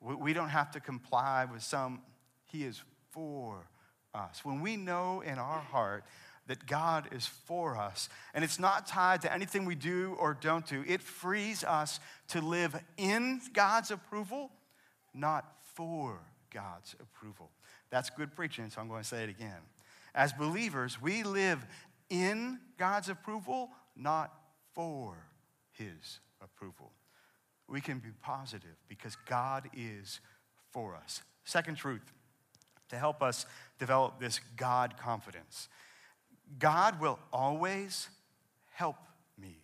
We 0.00 0.32
don't 0.32 0.50
have 0.50 0.70
to 0.72 0.80
comply 0.80 1.46
with 1.50 1.62
some, 1.62 2.02
He 2.46 2.64
is 2.64 2.82
for 3.10 3.66
us. 4.14 4.44
When 4.44 4.60
we 4.60 4.76
know 4.76 5.22
in 5.22 5.38
our 5.38 5.60
heart 5.60 6.04
that 6.46 6.66
God 6.66 7.08
is 7.12 7.26
for 7.26 7.76
us. 7.76 8.08
And 8.34 8.44
it's 8.44 8.58
not 8.58 8.86
tied 8.86 9.22
to 9.22 9.32
anything 9.32 9.64
we 9.64 9.74
do 9.74 10.16
or 10.18 10.36
don't 10.38 10.66
do. 10.66 10.84
It 10.86 11.00
frees 11.00 11.64
us 11.64 12.00
to 12.28 12.40
live 12.40 12.76
in 12.96 13.40
God's 13.52 13.90
approval, 13.90 14.50
not 15.14 15.50
for 15.74 16.20
God's 16.52 16.94
approval. 17.00 17.50
That's 17.90 18.10
good 18.10 18.34
preaching, 18.34 18.70
so 18.70 18.80
I'm 18.80 18.88
going 18.88 19.02
to 19.02 19.08
say 19.08 19.24
it 19.24 19.30
again. 19.30 19.60
As 20.14 20.32
believers, 20.32 21.00
we 21.00 21.22
live 21.22 21.64
in 22.10 22.58
God's 22.78 23.08
approval, 23.08 23.70
not 23.96 24.32
for 24.74 25.28
His 25.72 26.20
approval. 26.42 26.92
We 27.68 27.80
can 27.80 27.98
be 27.98 28.10
positive 28.22 28.76
because 28.88 29.16
God 29.26 29.70
is 29.74 30.20
for 30.70 30.94
us. 30.94 31.22
Second 31.44 31.76
truth 31.76 32.12
to 32.90 32.96
help 32.96 33.22
us 33.22 33.46
develop 33.78 34.20
this 34.20 34.40
God 34.56 34.96
confidence 34.98 35.68
God 36.58 37.00
will 37.00 37.18
always 37.32 38.08
help 38.72 38.96
me. 39.38 39.56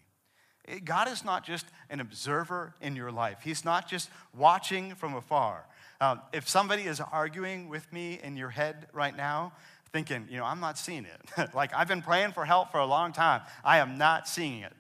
God 0.84 1.08
is 1.08 1.24
not 1.24 1.44
just 1.44 1.66
an 1.88 2.00
observer 2.00 2.74
in 2.80 2.96
your 2.96 3.10
life, 3.10 3.38
He's 3.42 3.64
not 3.64 3.88
just 3.88 4.10
watching 4.36 4.94
from 4.94 5.14
afar. 5.14 5.66
Um, 6.00 6.22
if 6.32 6.48
somebody 6.48 6.84
is 6.84 7.00
arguing 7.00 7.68
with 7.68 7.92
me 7.92 8.18
in 8.22 8.36
your 8.36 8.48
head 8.48 8.86
right 8.94 9.14
now, 9.14 9.52
thinking, 9.92 10.26
you 10.30 10.38
know, 10.38 10.44
I'm 10.44 10.60
not 10.60 10.78
seeing 10.78 11.04
it. 11.04 11.50
like 11.54 11.74
I've 11.74 11.88
been 11.88 12.00
praying 12.00 12.32
for 12.32 12.44
help 12.44 12.72
for 12.72 12.78
a 12.78 12.86
long 12.86 13.12
time, 13.12 13.42
I 13.64 13.78
am 13.78 13.98
not 13.98 14.26
seeing 14.26 14.60
it. 14.60 14.72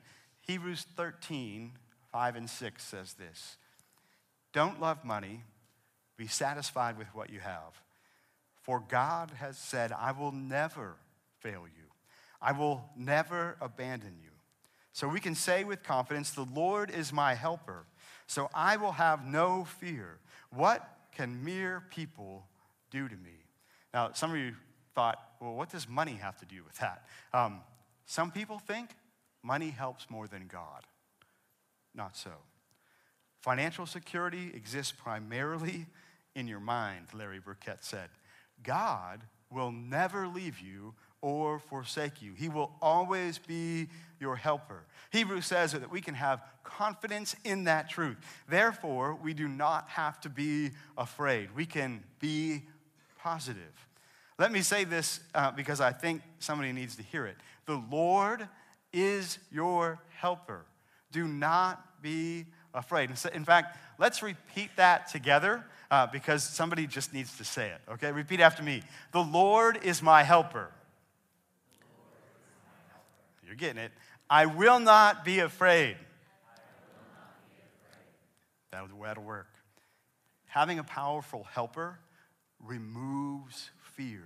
Hebrews 0.50 0.84
13, 0.96 1.70
5 2.10 2.34
and 2.34 2.50
6 2.50 2.82
says 2.82 3.12
this 3.12 3.56
Don't 4.52 4.80
love 4.80 5.04
money, 5.04 5.44
be 6.16 6.26
satisfied 6.26 6.98
with 6.98 7.06
what 7.14 7.30
you 7.30 7.38
have. 7.38 7.80
For 8.62 8.82
God 8.88 9.30
has 9.38 9.56
said, 9.56 9.92
I 9.92 10.10
will 10.10 10.32
never 10.32 10.96
fail 11.38 11.66
you. 11.68 11.84
I 12.42 12.50
will 12.50 12.84
never 12.96 13.58
abandon 13.60 14.16
you. 14.20 14.30
So 14.92 15.06
we 15.06 15.20
can 15.20 15.36
say 15.36 15.62
with 15.62 15.84
confidence, 15.84 16.32
The 16.32 16.48
Lord 16.52 16.90
is 16.90 17.12
my 17.12 17.34
helper, 17.34 17.84
so 18.26 18.50
I 18.52 18.76
will 18.76 18.90
have 18.90 19.24
no 19.24 19.68
fear. 19.78 20.18
What 20.52 20.84
can 21.12 21.44
mere 21.44 21.84
people 21.90 22.44
do 22.90 23.08
to 23.08 23.14
me? 23.14 23.44
Now, 23.94 24.10
some 24.14 24.32
of 24.32 24.36
you 24.36 24.56
thought, 24.96 25.16
well, 25.40 25.54
what 25.54 25.70
does 25.70 25.88
money 25.88 26.14
have 26.14 26.40
to 26.40 26.44
do 26.44 26.64
with 26.64 26.76
that? 26.78 27.04
Um, 27.32 27.60
some 28.04 28.32
people 28.32 28.58
think 28.58 28.90
money 29.42 29.70
helps 29.70 30.10
more 30.10 30.26
than 30.26 30.46
God. 30.46 30.86
Not 31.94 32.16
so. 32.16 32.30
Financial 33.40 33.86
security 33.86 34.52
exists 34.54 34.92
primarily 34.92 35.86
in 36.34 36.46
your 36.46 36.60
mind, 36.60 37.06
Larry 37.14 37.40
Burkett 37.40 37.84
said. 37.84 38.10
God 38.62 39.22
will 39.50 39.72
never 39.72 40.28
leave 40.28 40.60
you 40.60 40.94
or 41.22 41.58
forsake 41.58 42.22
you. 42.22 42.34
He 42.34 42.48
will 42.48 42.72
always 42.80 43.38
be 43.38 43.88
your 44.20 44.36
helper. 44.36 44.84
Hebrews 45.10 45.46
says 45.46 45.72
that 45.72 45.90
we 45.90 46.00
can 46.00 46.14
have 46.14 46.42
confidence 46.62 47.34
in 47.44 47.64
that 47.64 47.90
truth. 47.90 48.16
Therefore, 48.48 49.18
we 49.22 49.34
do 49.34 49.48
not 49.48 49.88
have 49.88 50.20
to 50.20 50.28
be 50.28 50.70
afraid. 50.96 51.54
We 51.54 51.66
can 51.66 52.02
be 52.20 52.62
positive. 53.18 53.86
Let 54.38 54.52
me 54.52 54.62
say 54.62 54.84
this 54.84 55.20
uh, 55.34 55.50
because 55.50 55.80
I 55.80 55.92
think 55.92 56.22
somebody 56.38 56.72
needs 56.72 56.96
to 56.96 57.02
hear 57.02 57.26
it. 57.26 57.36
The 57.66 57.82
Lord 57.90 58.48
is 58.92 59.38
your 59.50 60.00
helper. 60.18 60.64
Do 61.12 61.26
not 61.26 62.02
be 62.02 62.46
afraid. 62.74 63.10
In 63.34 63.44
fact, 63.44 63.76
let's 63.98 64.22
repeat 64.22 64.70
that 64.76 65.08
together 65.08 65.64
uh, 65.90 66.06
because 66.06 66.44
somebody 66.44 66.86
just 66.86 67.12
needs 67.12 67.36
to 67.38 67.44
say 67.44 67.70
it. 67.70 67.80
Okay, 67.92 68.12
repeat 68.12 68.40
after 68.40 68.62
me. 68.62 68.82
The 69.12 69.22
Lord 69.22 69.80
is 69.82 70.02
my 70.02 70.22
helper. 70.22 70.70
You're 73.44 73.56
getting 73.56 73.82
it. 73.82 73.90
I 74.28 74.46
will 74.46 74.78
not 74.78 75.24
be 75.24 75.40
afraid. 75.40 75.96
That 78.70 78.82
was 78.82 78.92
that'll 79.02 79.24
work. 79.24 79.48
Having 80.46 80.78
a 80.78 80.84
powerful 80.84 81.44
helper 81.52 81.98
removes 82.64 83.70
fear 83.96 84.22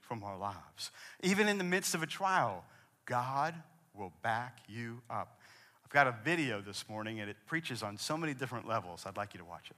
from 0.00 0.24
our 0.24 0.36
lives. 0.36 0.90
Even 1.22 1.48
in 1.48 1.58
the 1.58 1.64
midst 1.64 1.94
of 1.94 2.02
a 2.02 2.06
trial, 2.06 2.64
God 3.06 3.54
will 3.94 4.12
back 4.22 4.58
you 4.68 5.00
up. 5.08 5.38
I've 5.84 5.90
got 5.90 6.06
a 6.06 6.14
video 6.24 6.60
this 6.60 6.88
morning 6.88 7.20
and 7.20 7.30
it 7.30 7.36
preaches 7.46 7.82
on 7.82 7.96
so 7.96 8.16
many 8.16 8.34
different 8.34 8.66
levels. 8.66 9.04
I'd 9.06 9.16
like 9.16 9.34
you 9.34 9.38
to 9.38 9.44
watch 9.44 9.70
it. 9.70 9.76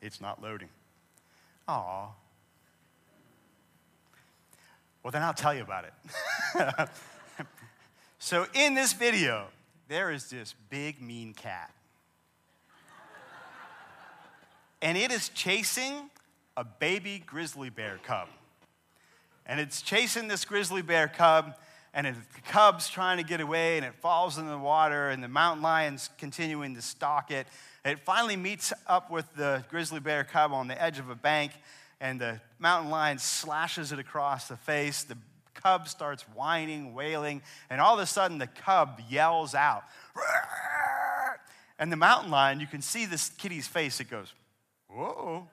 It's 0.00 0.20
not 0.20 0.42
loading. 0.42 0.68
Aw. 1.68 2.08
Well, 5.02 5.10
then 5.10 5.22
I'll 5.22 5.32
tell 5.32 5.54
you 5.54 5.62
about 5.62 5.84
it. 5.84 6.88
so, 8.24 8.46
in 8.54 8.74
this 8.74 8.92
video, 8.92 9.48
there 9.88 10.12
is 10.12 10.30
this 10.30 10.54
big, 10.70 11.02
mean 11.02 11.34
cat. 11.34 11.74
and 14.80 14.96
it 14.96 15.10
is 15.10 15.28
chasing 15.30 16.08
a 16.56 16.62
baby 16.62 17.20
grizzly 17.26 17.68
bear 17.68 17.98
cub. 18.04 18.28
And 19.44 19.58
it's 19.58 19.82
chasing 19.82 20.28
this 20.28 20.44
grizzly 20.44 20.82
bear 20.82 21.08
cub, 21.08 21.56
and 21.92 22.06
the 22.06 22.40
cub's 22.42 22.88
trying 22.88 23.16
to 23.16 23.24
get 23.24 23.40
away, 23.40 23.76
and 23.76 23.84
it 23.84 23.94
falls 23.96 24.38
in 24.38 24.46
the 24.46 24.56
water, 24.56 25.08
and 25.08 25.20
the 25.20 25.26
mountain 25.26 25.64
lion's 25.64 26.08
continuing 26.16 26.76
to 26.76 26.80
stalk 26.80 27.32
it. 27.32 27.48
It 27.84 27.98
finally 27.98 28.36
meets 28.36 28.72
up 28.86 29.10
with 29.10 29.26
the 29.34 29.64
grizzly 29.68 29.98
bear 29.98 30.22
cub 30.22 30.52
on 30.52 30.68
the 30.68 30.80
edge 30.80 31.00
of 31.00 31.10
a 31.10 31.16
bank, 31.16 31.50
and 32.00 32.20
the 32.20 32.40
mountain 32.60 32.88
lion 32.88 33.18
slashes 33.18 33.90
it 33.90 33.98
across 33.98 34.46
the 34.46 34.56
face. 34.56 35.02
The 35.02 35.18
cub 35.62 35.88
starts 35.88 36.22
whining, 36.34 36.94
wailing, 36.94 37.42
and 37.70 37.80
all 37.80 37.94
of 37.94 38.00
a 38.00 38.06
sudden 38.06 38.38
the 38.38 38.46
cub 38.46 39.00
yells 39.08 39.54
out. 39.54 39.84
And 41.78 41.90
the 41.90 41.96
mountain 41.96 42.30
lion, 42.30 42.60
you 42.60 42.66
can 42.66 42.82
see 42.82 43.06
this 43.06 43.30
kitty's 43.30 43.66
face, 43.66 44.00
it 44.00 44.10
goes, 44.10 44.32
whoa. 44.88 45.48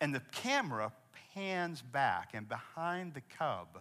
And 0.00 0.14
the 0.14 0.22
camera 0.32 0.92
pans 1.34 1.82
back, 1.82 2.30
and 2.34 2.48
behind 2.48 3.14
the 3.14 3.22
cub, 3.38 3.80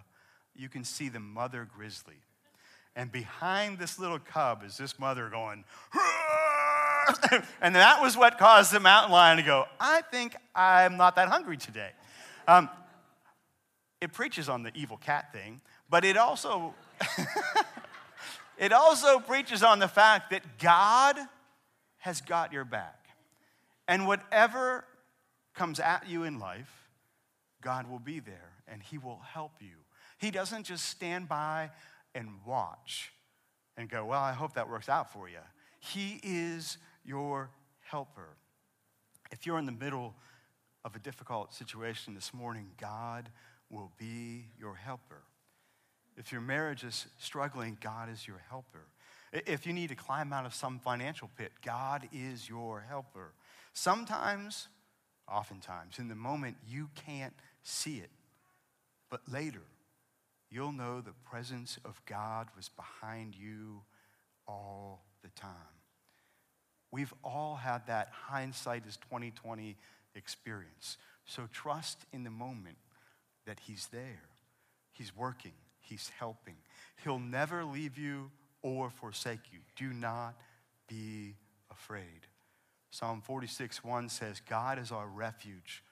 you 0.55 0.69
can 0.69 0.83
see 0.83 1.09
the 1.09 1.19
mother 1.19 1.67
grizzly. 1.75 2.15
And 2.95 3.11
behind 3.11 3.77
this 3.77 3.99
little 3.99 4.19
cub 4.19 4.63
is 4.63 4.77
this 4.77 4.97
mother 4.97 5.29
going, 5.29 5.65
and 7.61 7.75
that 7.75 8.01
was 8.01 8.17
what 8.17 8.37
caused 8.37 8.71
the 8.71 8.79
mountain 8.79 9.11
lion 9.11 9.37
to 9.37 9.43
go, 9.43 9.65
I 9.79 10.01
think 10.01 10.35
I'm 10.55 10.97
not 10.97 11.15
that 11.17 11.27
hungry 11.27 11.57
today. 11.57 11.91
Um, 12.47 12.69
it 14.05 14.13
preaches 14.13 14.49
on 14.49 14.61
the 14.61 14.71
evil 14.75 14.97
cat 14.97 15.33
thing, 15.33 15.59
but 15.89 16.05
it 16.05 16.15
also, 16.15 16.75
it 18.59 18.71
also 18.71 19.19
preaches 19.19 19.63
on 19.63 19.79
the 19.79 19.87
fact 19.87 20.29
that 20.29 20.59
God 20.59 21.17
has 21.97 22.21
got 22.21 22.53
your 22.53 22.65
back. 22.65 23.07
And 23.87 24.05
whatever 24.05 24.85
comes 25.55 25.79
at 25.79 26.07
you 26.07 26.21
in 26.21 26.37
life, 26.37 26.87
God 27.63 27.89
will 27.89 27.97
be 27.97 28.19
there 28.19 28.51
and 28.67 28.83
He 28.83 28.99
will 28.99 29.21
help 29.25 29.53
you. 29.59 29.77
He 30.19 30.29
doesn't 30.29 30.65
just 30.65 30.85
stand 30.85 31.27
by 31.27 31.71
and 32.13 32.29
watch 32.45 33.11
and 33.75 33.89
go, 33.89 34.05
Well, 34.05 34.21
I 34.21 34.33
hope 34.33 34.53
that 34.53 34.69
works 34.69 34.87
out 34.87 35.11
for 35.11 35.27
you. 35.27 35.39
He 35.79 36.19
is 36.21 36.77
your 37.03 37.49
helper. 37.81 38.37
If 39.31 39.47
you're 39.47 39.57
in 39.57 39.65
the 39.65 39.71
middle 39.71 40.13
of 40.83 40.95
a 40.95 40.99
difficult 40.99 41.55
situation 41.55 42.13
this 42.13 42.35
morning, 42.35 42.67
God 42.79 43.31
will 43.75 43.91
be 43.97 44.45
your 44.57 44.75
helper. 44.75 45.21
If 46.17 46.31
your 46.31 46.41
marriage 46.41 46.83
is 46.83 47.07
struggling, 47.19 47.77
God 47.81 48.09
is 48.09 48.25
your 48.25 48.41
helper. 48.49 48.87
If 49.33 49.67
you 49.67 49.73
need 49.73 49.89
to 49.89 49.95
climb 49.95 50.31
out 50.31 50.45
of 50.45 50.53
some 50.53 50.79
financial 50.79 51.29
pit, 51.37 51.51
God 51.63 52.07
is 52.13 52.47
your 52.47 52.85
helper. 52.87 53.33
Sometimes, 53.73 54.69
oftentimes, 55.29 55.99
in 55.99 56.07
the 56.07 56.15
moment, 56.15 56.55
you 56.65 56.89
can't 56.95 57.33
see 57.63 57.97
it. 57.97 58.09
But 59.09 59.21
later, 59.29 59.63
you'll 60.49 60.71
know 60.71 61.01
the 61.01 61.13
presence 61.29 61.77
of 61.83 62.01
God 62.05 62.47
was 62.55 62.69
behind 62.69 63.35
you 63.35 63.81
all 64.47 65.03
the 65.21 65.29
time. 65.29 65.51
We've 66.91 67.13
all 67.23 67.55
had 67.55 67.87
that 67.87 68.09
hindsight 68.13 68.85
is 68.87 68.95
2020 68.97 69.75
experience. 70.15 70.97
So 71.25 71.49
trust 71.51 72.05
in 72.13 72.23
the 72.23 72.29
moment 72.29 72.77
that 73.45 73.59
He's 73.61 73.87
there. 73.87 74.23
He's 74.91 75.15
working, 75.15 75.53
He's 75.79 76.11
helping. 76.17 76.55
He'll 77.03 77.19
never 77.19 77.63
leave 77.63 77.97
you 77.97 78.31
or 78.61 78.89
forsake 78.89 79.51
you. 79.51 79.59
Do 79.75 79.93
not 79.93 80.35
be 80.87 81.35
afraid. 81.71 82.27
Psalm 82.91 83.21
46 83.21 83.83
1 83.83 84.09
says, 84.09 84.41
God 84.47 84.79
is 84.79 84.91
our 84.91 85.07
refuge 85.07 85.83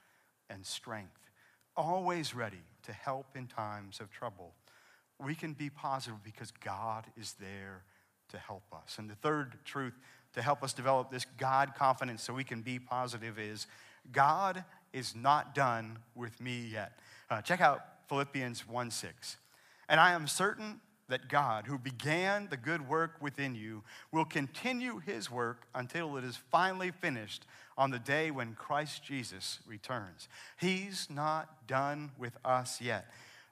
and 0.50 0.66
strength, 0.66 1.30
always 1.76 2.34
ready 2.34 2.64
to 2.84 2.94
help 2.94 3.36
in 3.36 3.48
times 3.48 4.00
of 4.00 4.10
trouble. 4.10 4.54
We 5.20 5.36
can 5.36 5.54
be 5.54 5.70
positive 5.70 6.24
because 6.24 6.52
God 6.52 7.06
is 7.20 7.36
there 7.40 7.84
to 8.30 8.38
help 8.38 8.64
us. 8.74 8.98
And 8.98 9.10
the 9.10 9.16
third 9.16 9.58
truth 9.66 9.94
to 10.34 10.42
help 10.42 10.64
us 10.64 10.74
develop 10.74 11.12
this 11.12 11.26
God 11.38 11.74
confidence 11.78 12.24
so 12.24 12.34
we 12.34 12.44
can 12.44 12.62
be 12.62 12.80
positive 12.80 13.38
is 13.38 13.68
God 14.12 14.64
is 14.94 15.16
not 15.16 15.56
done 15.56 15.98
with 16.16 16.40
me 16.40 16.70
yet. 16.72 17.00
Uh, 17.30 17.42
check 17.42 17.62
out 17.62 17.82
Philippians 18.08 18.68
1 18.68 18.92
6. 18.92 19.38
And 19.90 20.00
I 20.00 20.14
am 20.14 20.28
certain 20.28 20.80
that 21.10 21.28
God, 21.28 21.68
who 21.68 21.78
began 21.78 22.48
the 22.50 22.58
good 22.58 22.88
work 22.88 23.18
within 23.22 23.56
you, 23.56 23.84
will 24.12 24.26
continue 24.26 25.00
his 25.00 25.30
work 25.30 25.68
until 25.76 26.16
it 26.18 26.24
is 26.24 26.38
finally 26.52 26.92
finished 26.92 27.46
on 27.78 27.92
the 27.92 28.00
day 28.00 28.32
when 28.32 28.54
Christ 28.54 29.04
Jesus 29.04 29.60
returns. 29.68 30.28
He's 30.60 31.08
not 31.10 31.68
done 31.68 32.12
with 32.18 32.38
us 32.46 32.80
yet. 32.80 33.10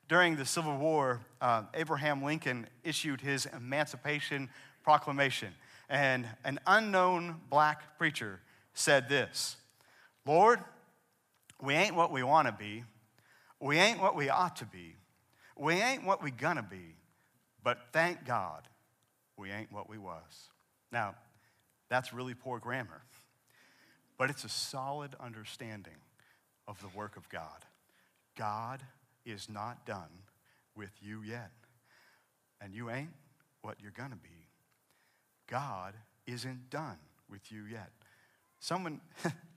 During 0.08 0.36
the 0.36 0.45
Civil 0.45 0.77
War, 0.77 1.21
uh, 1.41 1.63
Abraham 1.73 2.23
Lincoln 2.23 2.67
issued 2.84 3.21
his 3.21 3.45
Emancipation 3.45 4.49
Proclamation, 4.84 5.54
and 5.89 6.27
an 6.43 6.60
unknown 6.65 7.41
black 7.49 7.97
preacher 7.97 8.39
said 8.73 9.08
this 9.10 9.58
Lord, 10.25 10.60
we 11.62 11.74
ain't 11.74 11.95
what 11.95 12.12
we 12.12 12.24
want 12.24 12.47
to 12.47 12.54
be, 12.54 12.84
we 13.60 13.78
ain't 13.78 14.02
what 14.02 14.15
we 14.15 14.30
ought 14.30 14.56
to 14.58 14.65
be, 14.65 14.95
we 15.58 15.76
ain't 15.76 16.06
what 16.06 16.24
we 16.24 16.32
gonna 16.32 16.63
be 16.63 16.95
but 17.63 17.80
thank 17.91 18.26
God 18.26 18.67
we 19.38 19.52
ain't 19.52 19.71
what 19.71 19.89
we 19.89 19.97
was. 19.97 20.50
Now, 20.91 21.15
that's 21.89 22.13
really 22.13 22.34
poor 22.34 22.60
grammar, 22.60 23.02
but 24.17 24.30
it's 24.30 24.43
a 24.43 24.50
solid 24.50 25.15
understanding 25.19 25.97
of 26.67 26.80
the 26.82 26.88
work 26.97 27.17
of 27.17 27.28
God. 27.30 27.65
God 28.38 28.82
is 29.26 29.50
not 29.50 29.86
done 29.86 30.24
with 30.76 30.91
you 31.02 31.21
yet, 31.21 31.52
and 32.62 32.74
you 32.74 32.89
ain't 32.89 33.13
what 33.62 33.78
you're 33.82 33.91
gonna 33.91 34.15
be. 34.15 34.47
God 35.47 35.93
isn't 36.26 36.69
done 36.69 36.97
with 37.30 37.52
you 37.52 37.63
yet. 37.63 37.91
Someone, 38.60 39.02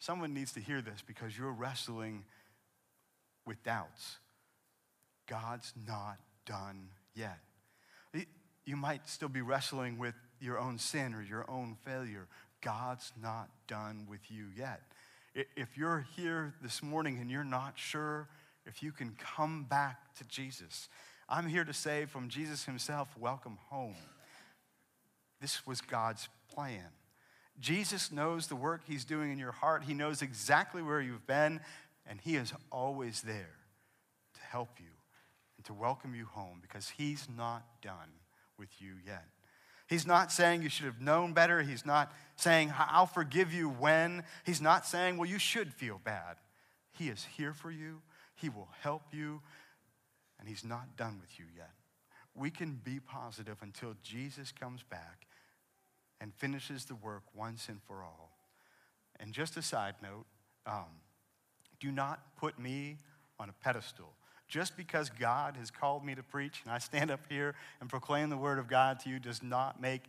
someone 0.00 0.34
needs 0.34 0.52
to 0.54 0.60
hear 0.60 0.82
this 0.82 1.02
because 1.06 1.38
you're 1.38 1.52
wrestling 1.52 2.24
with 3.46 3.62
doubts. 3.62 4.18
God's 5.28 5.72
not 5.86 6.18
done 6.44 6.88
yet. 7.14 7.38
You 8.64 8.76
might 8.76 9.08
still 9.08 9.28
be 9.28 9.40
wrestling 9.40 9.98
with 9.98 10.14
your 10.40 10.58
own 10.58 10.78
sin 10.78 11.14
or 11.14 11.22
your 11.22 11.48
own 11.48 11.76
failure. 11.84 12.26
God's 12.60 13.12
not 13.22 13.48
done 13.68 14.06
with 14.08 14.20
you 14.28 14.46
yet. 14.56 14.82
If 15.34 15.78
you're 15.78 16.06
here 16.16 16.54
this 16.62 16.82
morning 16.82 17.18
and 17.20 17.30
you're 17.30 17.44
not 17.44 17.78
sure 17.78 18.28
if 18.66 18.82
you 18.82 18.92
can 18.92 19.16
come 19.18 19.64
back 19.64 20.14
to 20.16 20.24
Jesus, 20.24 20.88
I'm 21.28 21.46
here 21.46 21.64
to 21.64 21.72
say 21.72 22.06
from 22.06 22.28
Jesus 22.28 22.64
himself, 22.64 23.08
welcome 23.18 23.58
home. 23.68 23.94
This 25.40 25.66
was 25.66 25.80
God's 25.80 26.28
plan. 26.52 26.88
Jesus 27.60 28.10
knows 28.10 28.46
the 28.46 28.56
work 28.56 28.82
he's 28.86 29.04
doing 29.04 29.30
in 29.30 29.38
your 29.38 29.52
heart. 29.52 29.84
He 29.84 29.94
knows 29.94 30.22
exactly 30.22 30.82
where 30.82 31.00
you've 31.00 31.26
been, 31.26 31.60
and 32.06 32.20
he 32.20 32.36
is 32.36 32.52
always 32.72 33.22
there 33.22 33.56
to 34.34 34.40
help 34.40 34.70
you 34.78 34.86
and 35.60 35.66
to 35.66 35.74
welcome 35.74 36.14
you 36.14 36.24
home 36.24 36.58
because 36.62 36.88
He's 36.88 37.28
not 37.36 37.62
done 37.82 38.14
with 38.56 38.70
you 38.80 38.92
yet. 39.06 39.26
He's 39.86 40.06
not 40.06 40.32
saying 40.32 40.62
you 40.62 40.70
should 40.70 40.86
have 40.86 41.02
known 41.02 41.34
better. 41.34 41.60
He's 41.60 41.84
not 41.84 42.10
saying, 42.36 42.72
I'll 42.78 43.04
forgive 43.04 43.52
you 43.52 43.68
when. 43.68 44.22
He's 44.46 44.62
not 44.62 44.86
saying, 44.86 45.18
well, 45.18 45.28
you 45.28 45.38
should 45.38 45.74
feel 45.74 46.00
bad. 46.02 46.36
He 46.96 47.10
is 47.10 47.26
here 47.36 47.52
for 47.52 47.70
you, 47.70 48.00
He 48.36 48.48
will 48.48 48.70
help 48.80 49.02
you, 49.12 49.42
and 50.38 50.48
He's 50.48 50.64
not 50.64 50.96
done 50.96 51.18
with 51.20 51.38
you 51.38 51.44
yet. 51.54 51.72
We 52.34 52.50
can 52.50 52.80
be 52.82 52.98
positive 52.98 53.58
until 53.60 53.94
Jesus 54.02 54.52
comes 54.52 54.82
back 54.82 55.26
and 56.20 56.34
finishes 56.34 56.84
the 56.84 56.94
work 56.94 57.22
once 57.34 57.68
and 57.68 57.82
for 57.82 58.02
all. 58.02 58.30
And 59.18 59.32
just 59.32 59.56
a 59.56 59.62
side 59.62 59.94
note 60.02 60.26
um, 60.66 61.00
do 61.78 61.90
not 61.90 62.36
put 62.36 62.58
me 62.58 62.98
on 63.38 63.48
a 63.48 63.52
pedestal. 63.64 64.12
Just 64.48 64.76
because 64.76 65.10
God 65.10 65.56
has 65.56 65.70
called 65.70 66.04
me 66.04 66.14
to 66.14 66.22
preach 66.22 66.60
and 66.64 66.72
I 66.72 66.78
stand 66.78 67.10
up 67.10 67.20
here 67.28 67.54
and 67.80 67.88
proclaim 67.88 68.30
the 68.30 68.36
word 68.36 68.58
of 68.58 68.68
God 68.68 69.00
to 69.00 69.10
you 69.10 69.18
does 69.18 69.42
not 69.42 69.80
make 69.80 70.02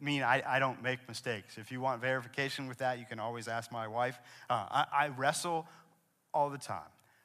mean 0.00 0.22
I, 0.22 0.42
I 0.44 0.58
don't 0.58 0.82
make 0.82 1.06
mistakes. 1.08 1.58
If 1.58 1.70
you 1.70 1.80
want 1.80 2.00
verification 2.00 2.66
with 2.66 2.78
that, 2.78 2.98
you 2.98 3.04
can 3.04 3.20
always 3.20 3.46
ask 3.46 3.70
my 3.70 3.86
wife. 3.86 4.18
Uh, 4.50 4.66
I, 4.70 4.86
I, 4.92 5.08
wrestle 5.08 5.66
all 6.34 6.50
the 6.50 6.58
time. 6.58 6.80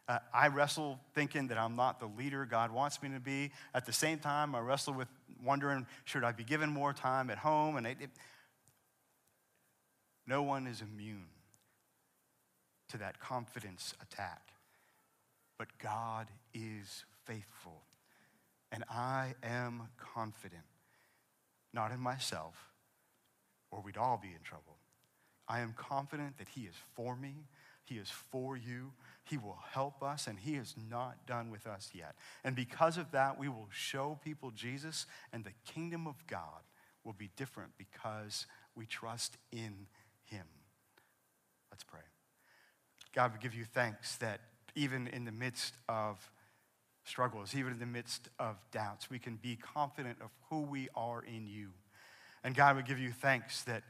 Uh, 0.08 0.20
I 0.34 0.48
wrestle 0.48 1.00
thinking 1.14 1.48
that 1.48 1.58
I'm 1.58 1.76
not 1.76 2.00
the 2.00 2.06
leader 2.06 2.46
God 2.46 2.72
wants 2.72 3.04
me 3.04 3.10
to 3.10 3.20
be. 3.20 3.52
At 3.74 3.86
the 3.86 3.92
same 3.92 4.20
time, 4.20 4.56
I 4.56 4.60
wrestle 4.60 4.94
with 4.94 5.10
wondering 5.44 5.86
should 6.06 6.24
I 6.24 6.32
be 6.32 6.44
given 6.44 6.70
more 6.70 6.94
time 6.94 7.30
at 7.30 7.38
home? 7.38 7.76
And 7.76 7.86
it, 7.86 7.98
it, 8.00 8.10
no 10.26 10.44
one 10.44 10.66
is 10.66 10.82
immune 10.82 11.28
to 12.90 12.98
that 12.98 13.20
confidence 13.20 13.94
attack. 14.02 14.54
But 15.58 15.68
God 15.80 16.28
is 16.54 17.04
faithful. 17.26 17.82
And 18.72 18.84
I 18.90 19.34
am 19.44 19.90
confident, 19.98 20.64
not 21.74 21.92
in 21.92 22.00
myself, 22.00 22.56
or 23.72 23.82
we'd 23.82 23.98
all 23.98 24.20
be 24.22 24.30
in 24.30 24.42
trouble. 24.44 24.78
I 25.48 25.62
am 25.62 25.74
confident 25.78 26.38
that 26.38 26.50
He 26.50 26.62
is 26.62 26.76
for 26.96 27.16
me, 27.16 27.36
He 27.86 27.96
is 27.96 28.10
for 28.10 28.58
you, 28.58 28.92
He 29.30 29.38
will 29.38 29.60
help 29.72 30.02
us, 30.02 30.28
and 30.28 30.40
He 30.40 30.56
is 30.56 30.76
not 30.90 31.26
done 31.26 31.52
with 31.52 31.68
us 31.68 31.92
yet. 31.94 32.16
And 32.44 32.56
because 32.56 32.98
of 32.98 33.12
that, 33.12 33.38
we 33.38 33.50
will 33.50 33.68
show 33.72 34.20
people 34.24 34.52
Jesus, 34.52 35.06
and 35.34 35.44
the 35.44 35.54
kingdom 35.72 36.08
of 36.08 36.16
God 36.28 36.64
will 37.04 37.14
be 37.14 37.30
different 37.36 37.72
because 37.78 38.46
we 38.76 38.86
trust 38.86 39.38
in 39.52 39.88
Him. 40.26 40.46
Let's 41.72 41.84
pray. 41.84 42.02
God, 43.14 43.34
we 43.34 43.40
give 43.40 43.54
you 43.54 43.66
thanks 43.66 44.16
that 44.18 44.40
even 44.76 45.08
in 45.08 45.26
the 45.26 45.32
midst 45.32 45.74
of 45.90 46.32
struggles, 47.04 47.56
even 47.56 47.74
in 47.74 47.80
the 47.80 47.86
midst 47.86 48.30
of 48.40 48.56
doubts, 48.72 49.10
we 49.10 49.20
can 49.20 49.36
be 49.36 49.56
confident 49.56 50.18
of 50.22 50.30
who 50.50 50.62
we 50.62 50.88
are 50.96 51.24
in 51.24 51.48
you. 51.48 51.70
And 52.44 52.56
God, 52.56 52.76
we 52.76 52.84
give 52.84 53.00
you 53.00 53.12
thanks 53.12 53.64
that 53.64 53.84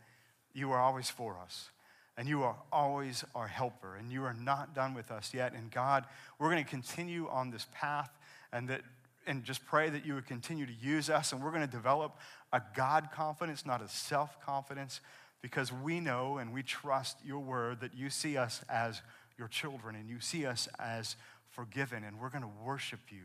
you 0.54 0.71
are 0.71 0.80
always 0.80 1.10
for 1.10 1.38
us 1.38 1.69
and 2.17 2.27
you 2.27 2.43
are 2.43 2.56
always 2.71 3.23
our 3.36 3.47
helper, 3.47 3.95
and 3.95 4.12
you 4.12 4.23
are 4.23 4.34
not 4.34 4.73
done 4.73 4.93
with 4.93 5.12
us 5.12 5.34
yet. 5.34 5.53
And 5.53 5.69
God, 5.71 6.06
we're 6.39 6.49
going 6.49 6.63
to 6.63 6.69
continue 6.69 7.27
on 7.30 7.51
this 7.51 7.67
path 7.73 8.10
and 8.51 8.67
that 8.69 8.82
and 9.27 9.43
just 9.43 9.65
pray 9.65 9.89
that 9.89 10.06
you 10.06 10.15
would 10.15 10.25
continue 10.25 10.65
to 10.65 10.73
use 10.82 11.10
us 11.10 11.34
and 11.34 11.43
we're 11.43 11.51
going 11.51 11.62
to 11.62 11.67
develop 11.67 12.17
a 12.53 12.62
God 12.75 13.10
confidence, 13.13 13.65
not 13.65 13.82
a 13.82 13.88
self 13.89 14.39
confidence, 14.41 15.01
because 15.41 15.71
we 15.71 15.99
know 15.99 16.38
and 16.38 16.53
we 16.53 16.63
trust 16.63 17.17
your 17.25 17.39
word 17.39 17.82
that 17.82 17.93
you 17.93 18.10
see 18.10 18.38
us 18.38 18.63
as 18.69 19.01
your 19.38 19.49
children 19.49 19.95
and 19.95 20.10
you 20.10 20.19
see 20.19 20.45
us 20.45 20.67
as 20.80 21.15
forgiven, 21.49 22.03
and 22.03 22.19
we're 22.19 22.30
going 22.30 22.43
to 22.43 22.49
worship 22.63 22.99
you 23.10 23.23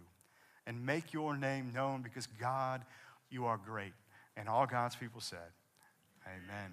and 0.67 0.85
make 0.85 1.13
your 1.13 1.37
name 1.37 1.73
known 1.73 2.03
because 2.03 2.27
God, 2.27 2.83
you 3.31 3.47
are 3.47 3.59
great. 3.59 3.93
And 4.37 4.49
all 4.49 4.67
God's 4.67 4.97
people 4.97 5.21
said, 5.21 5.39
Amen. 6.27 6.73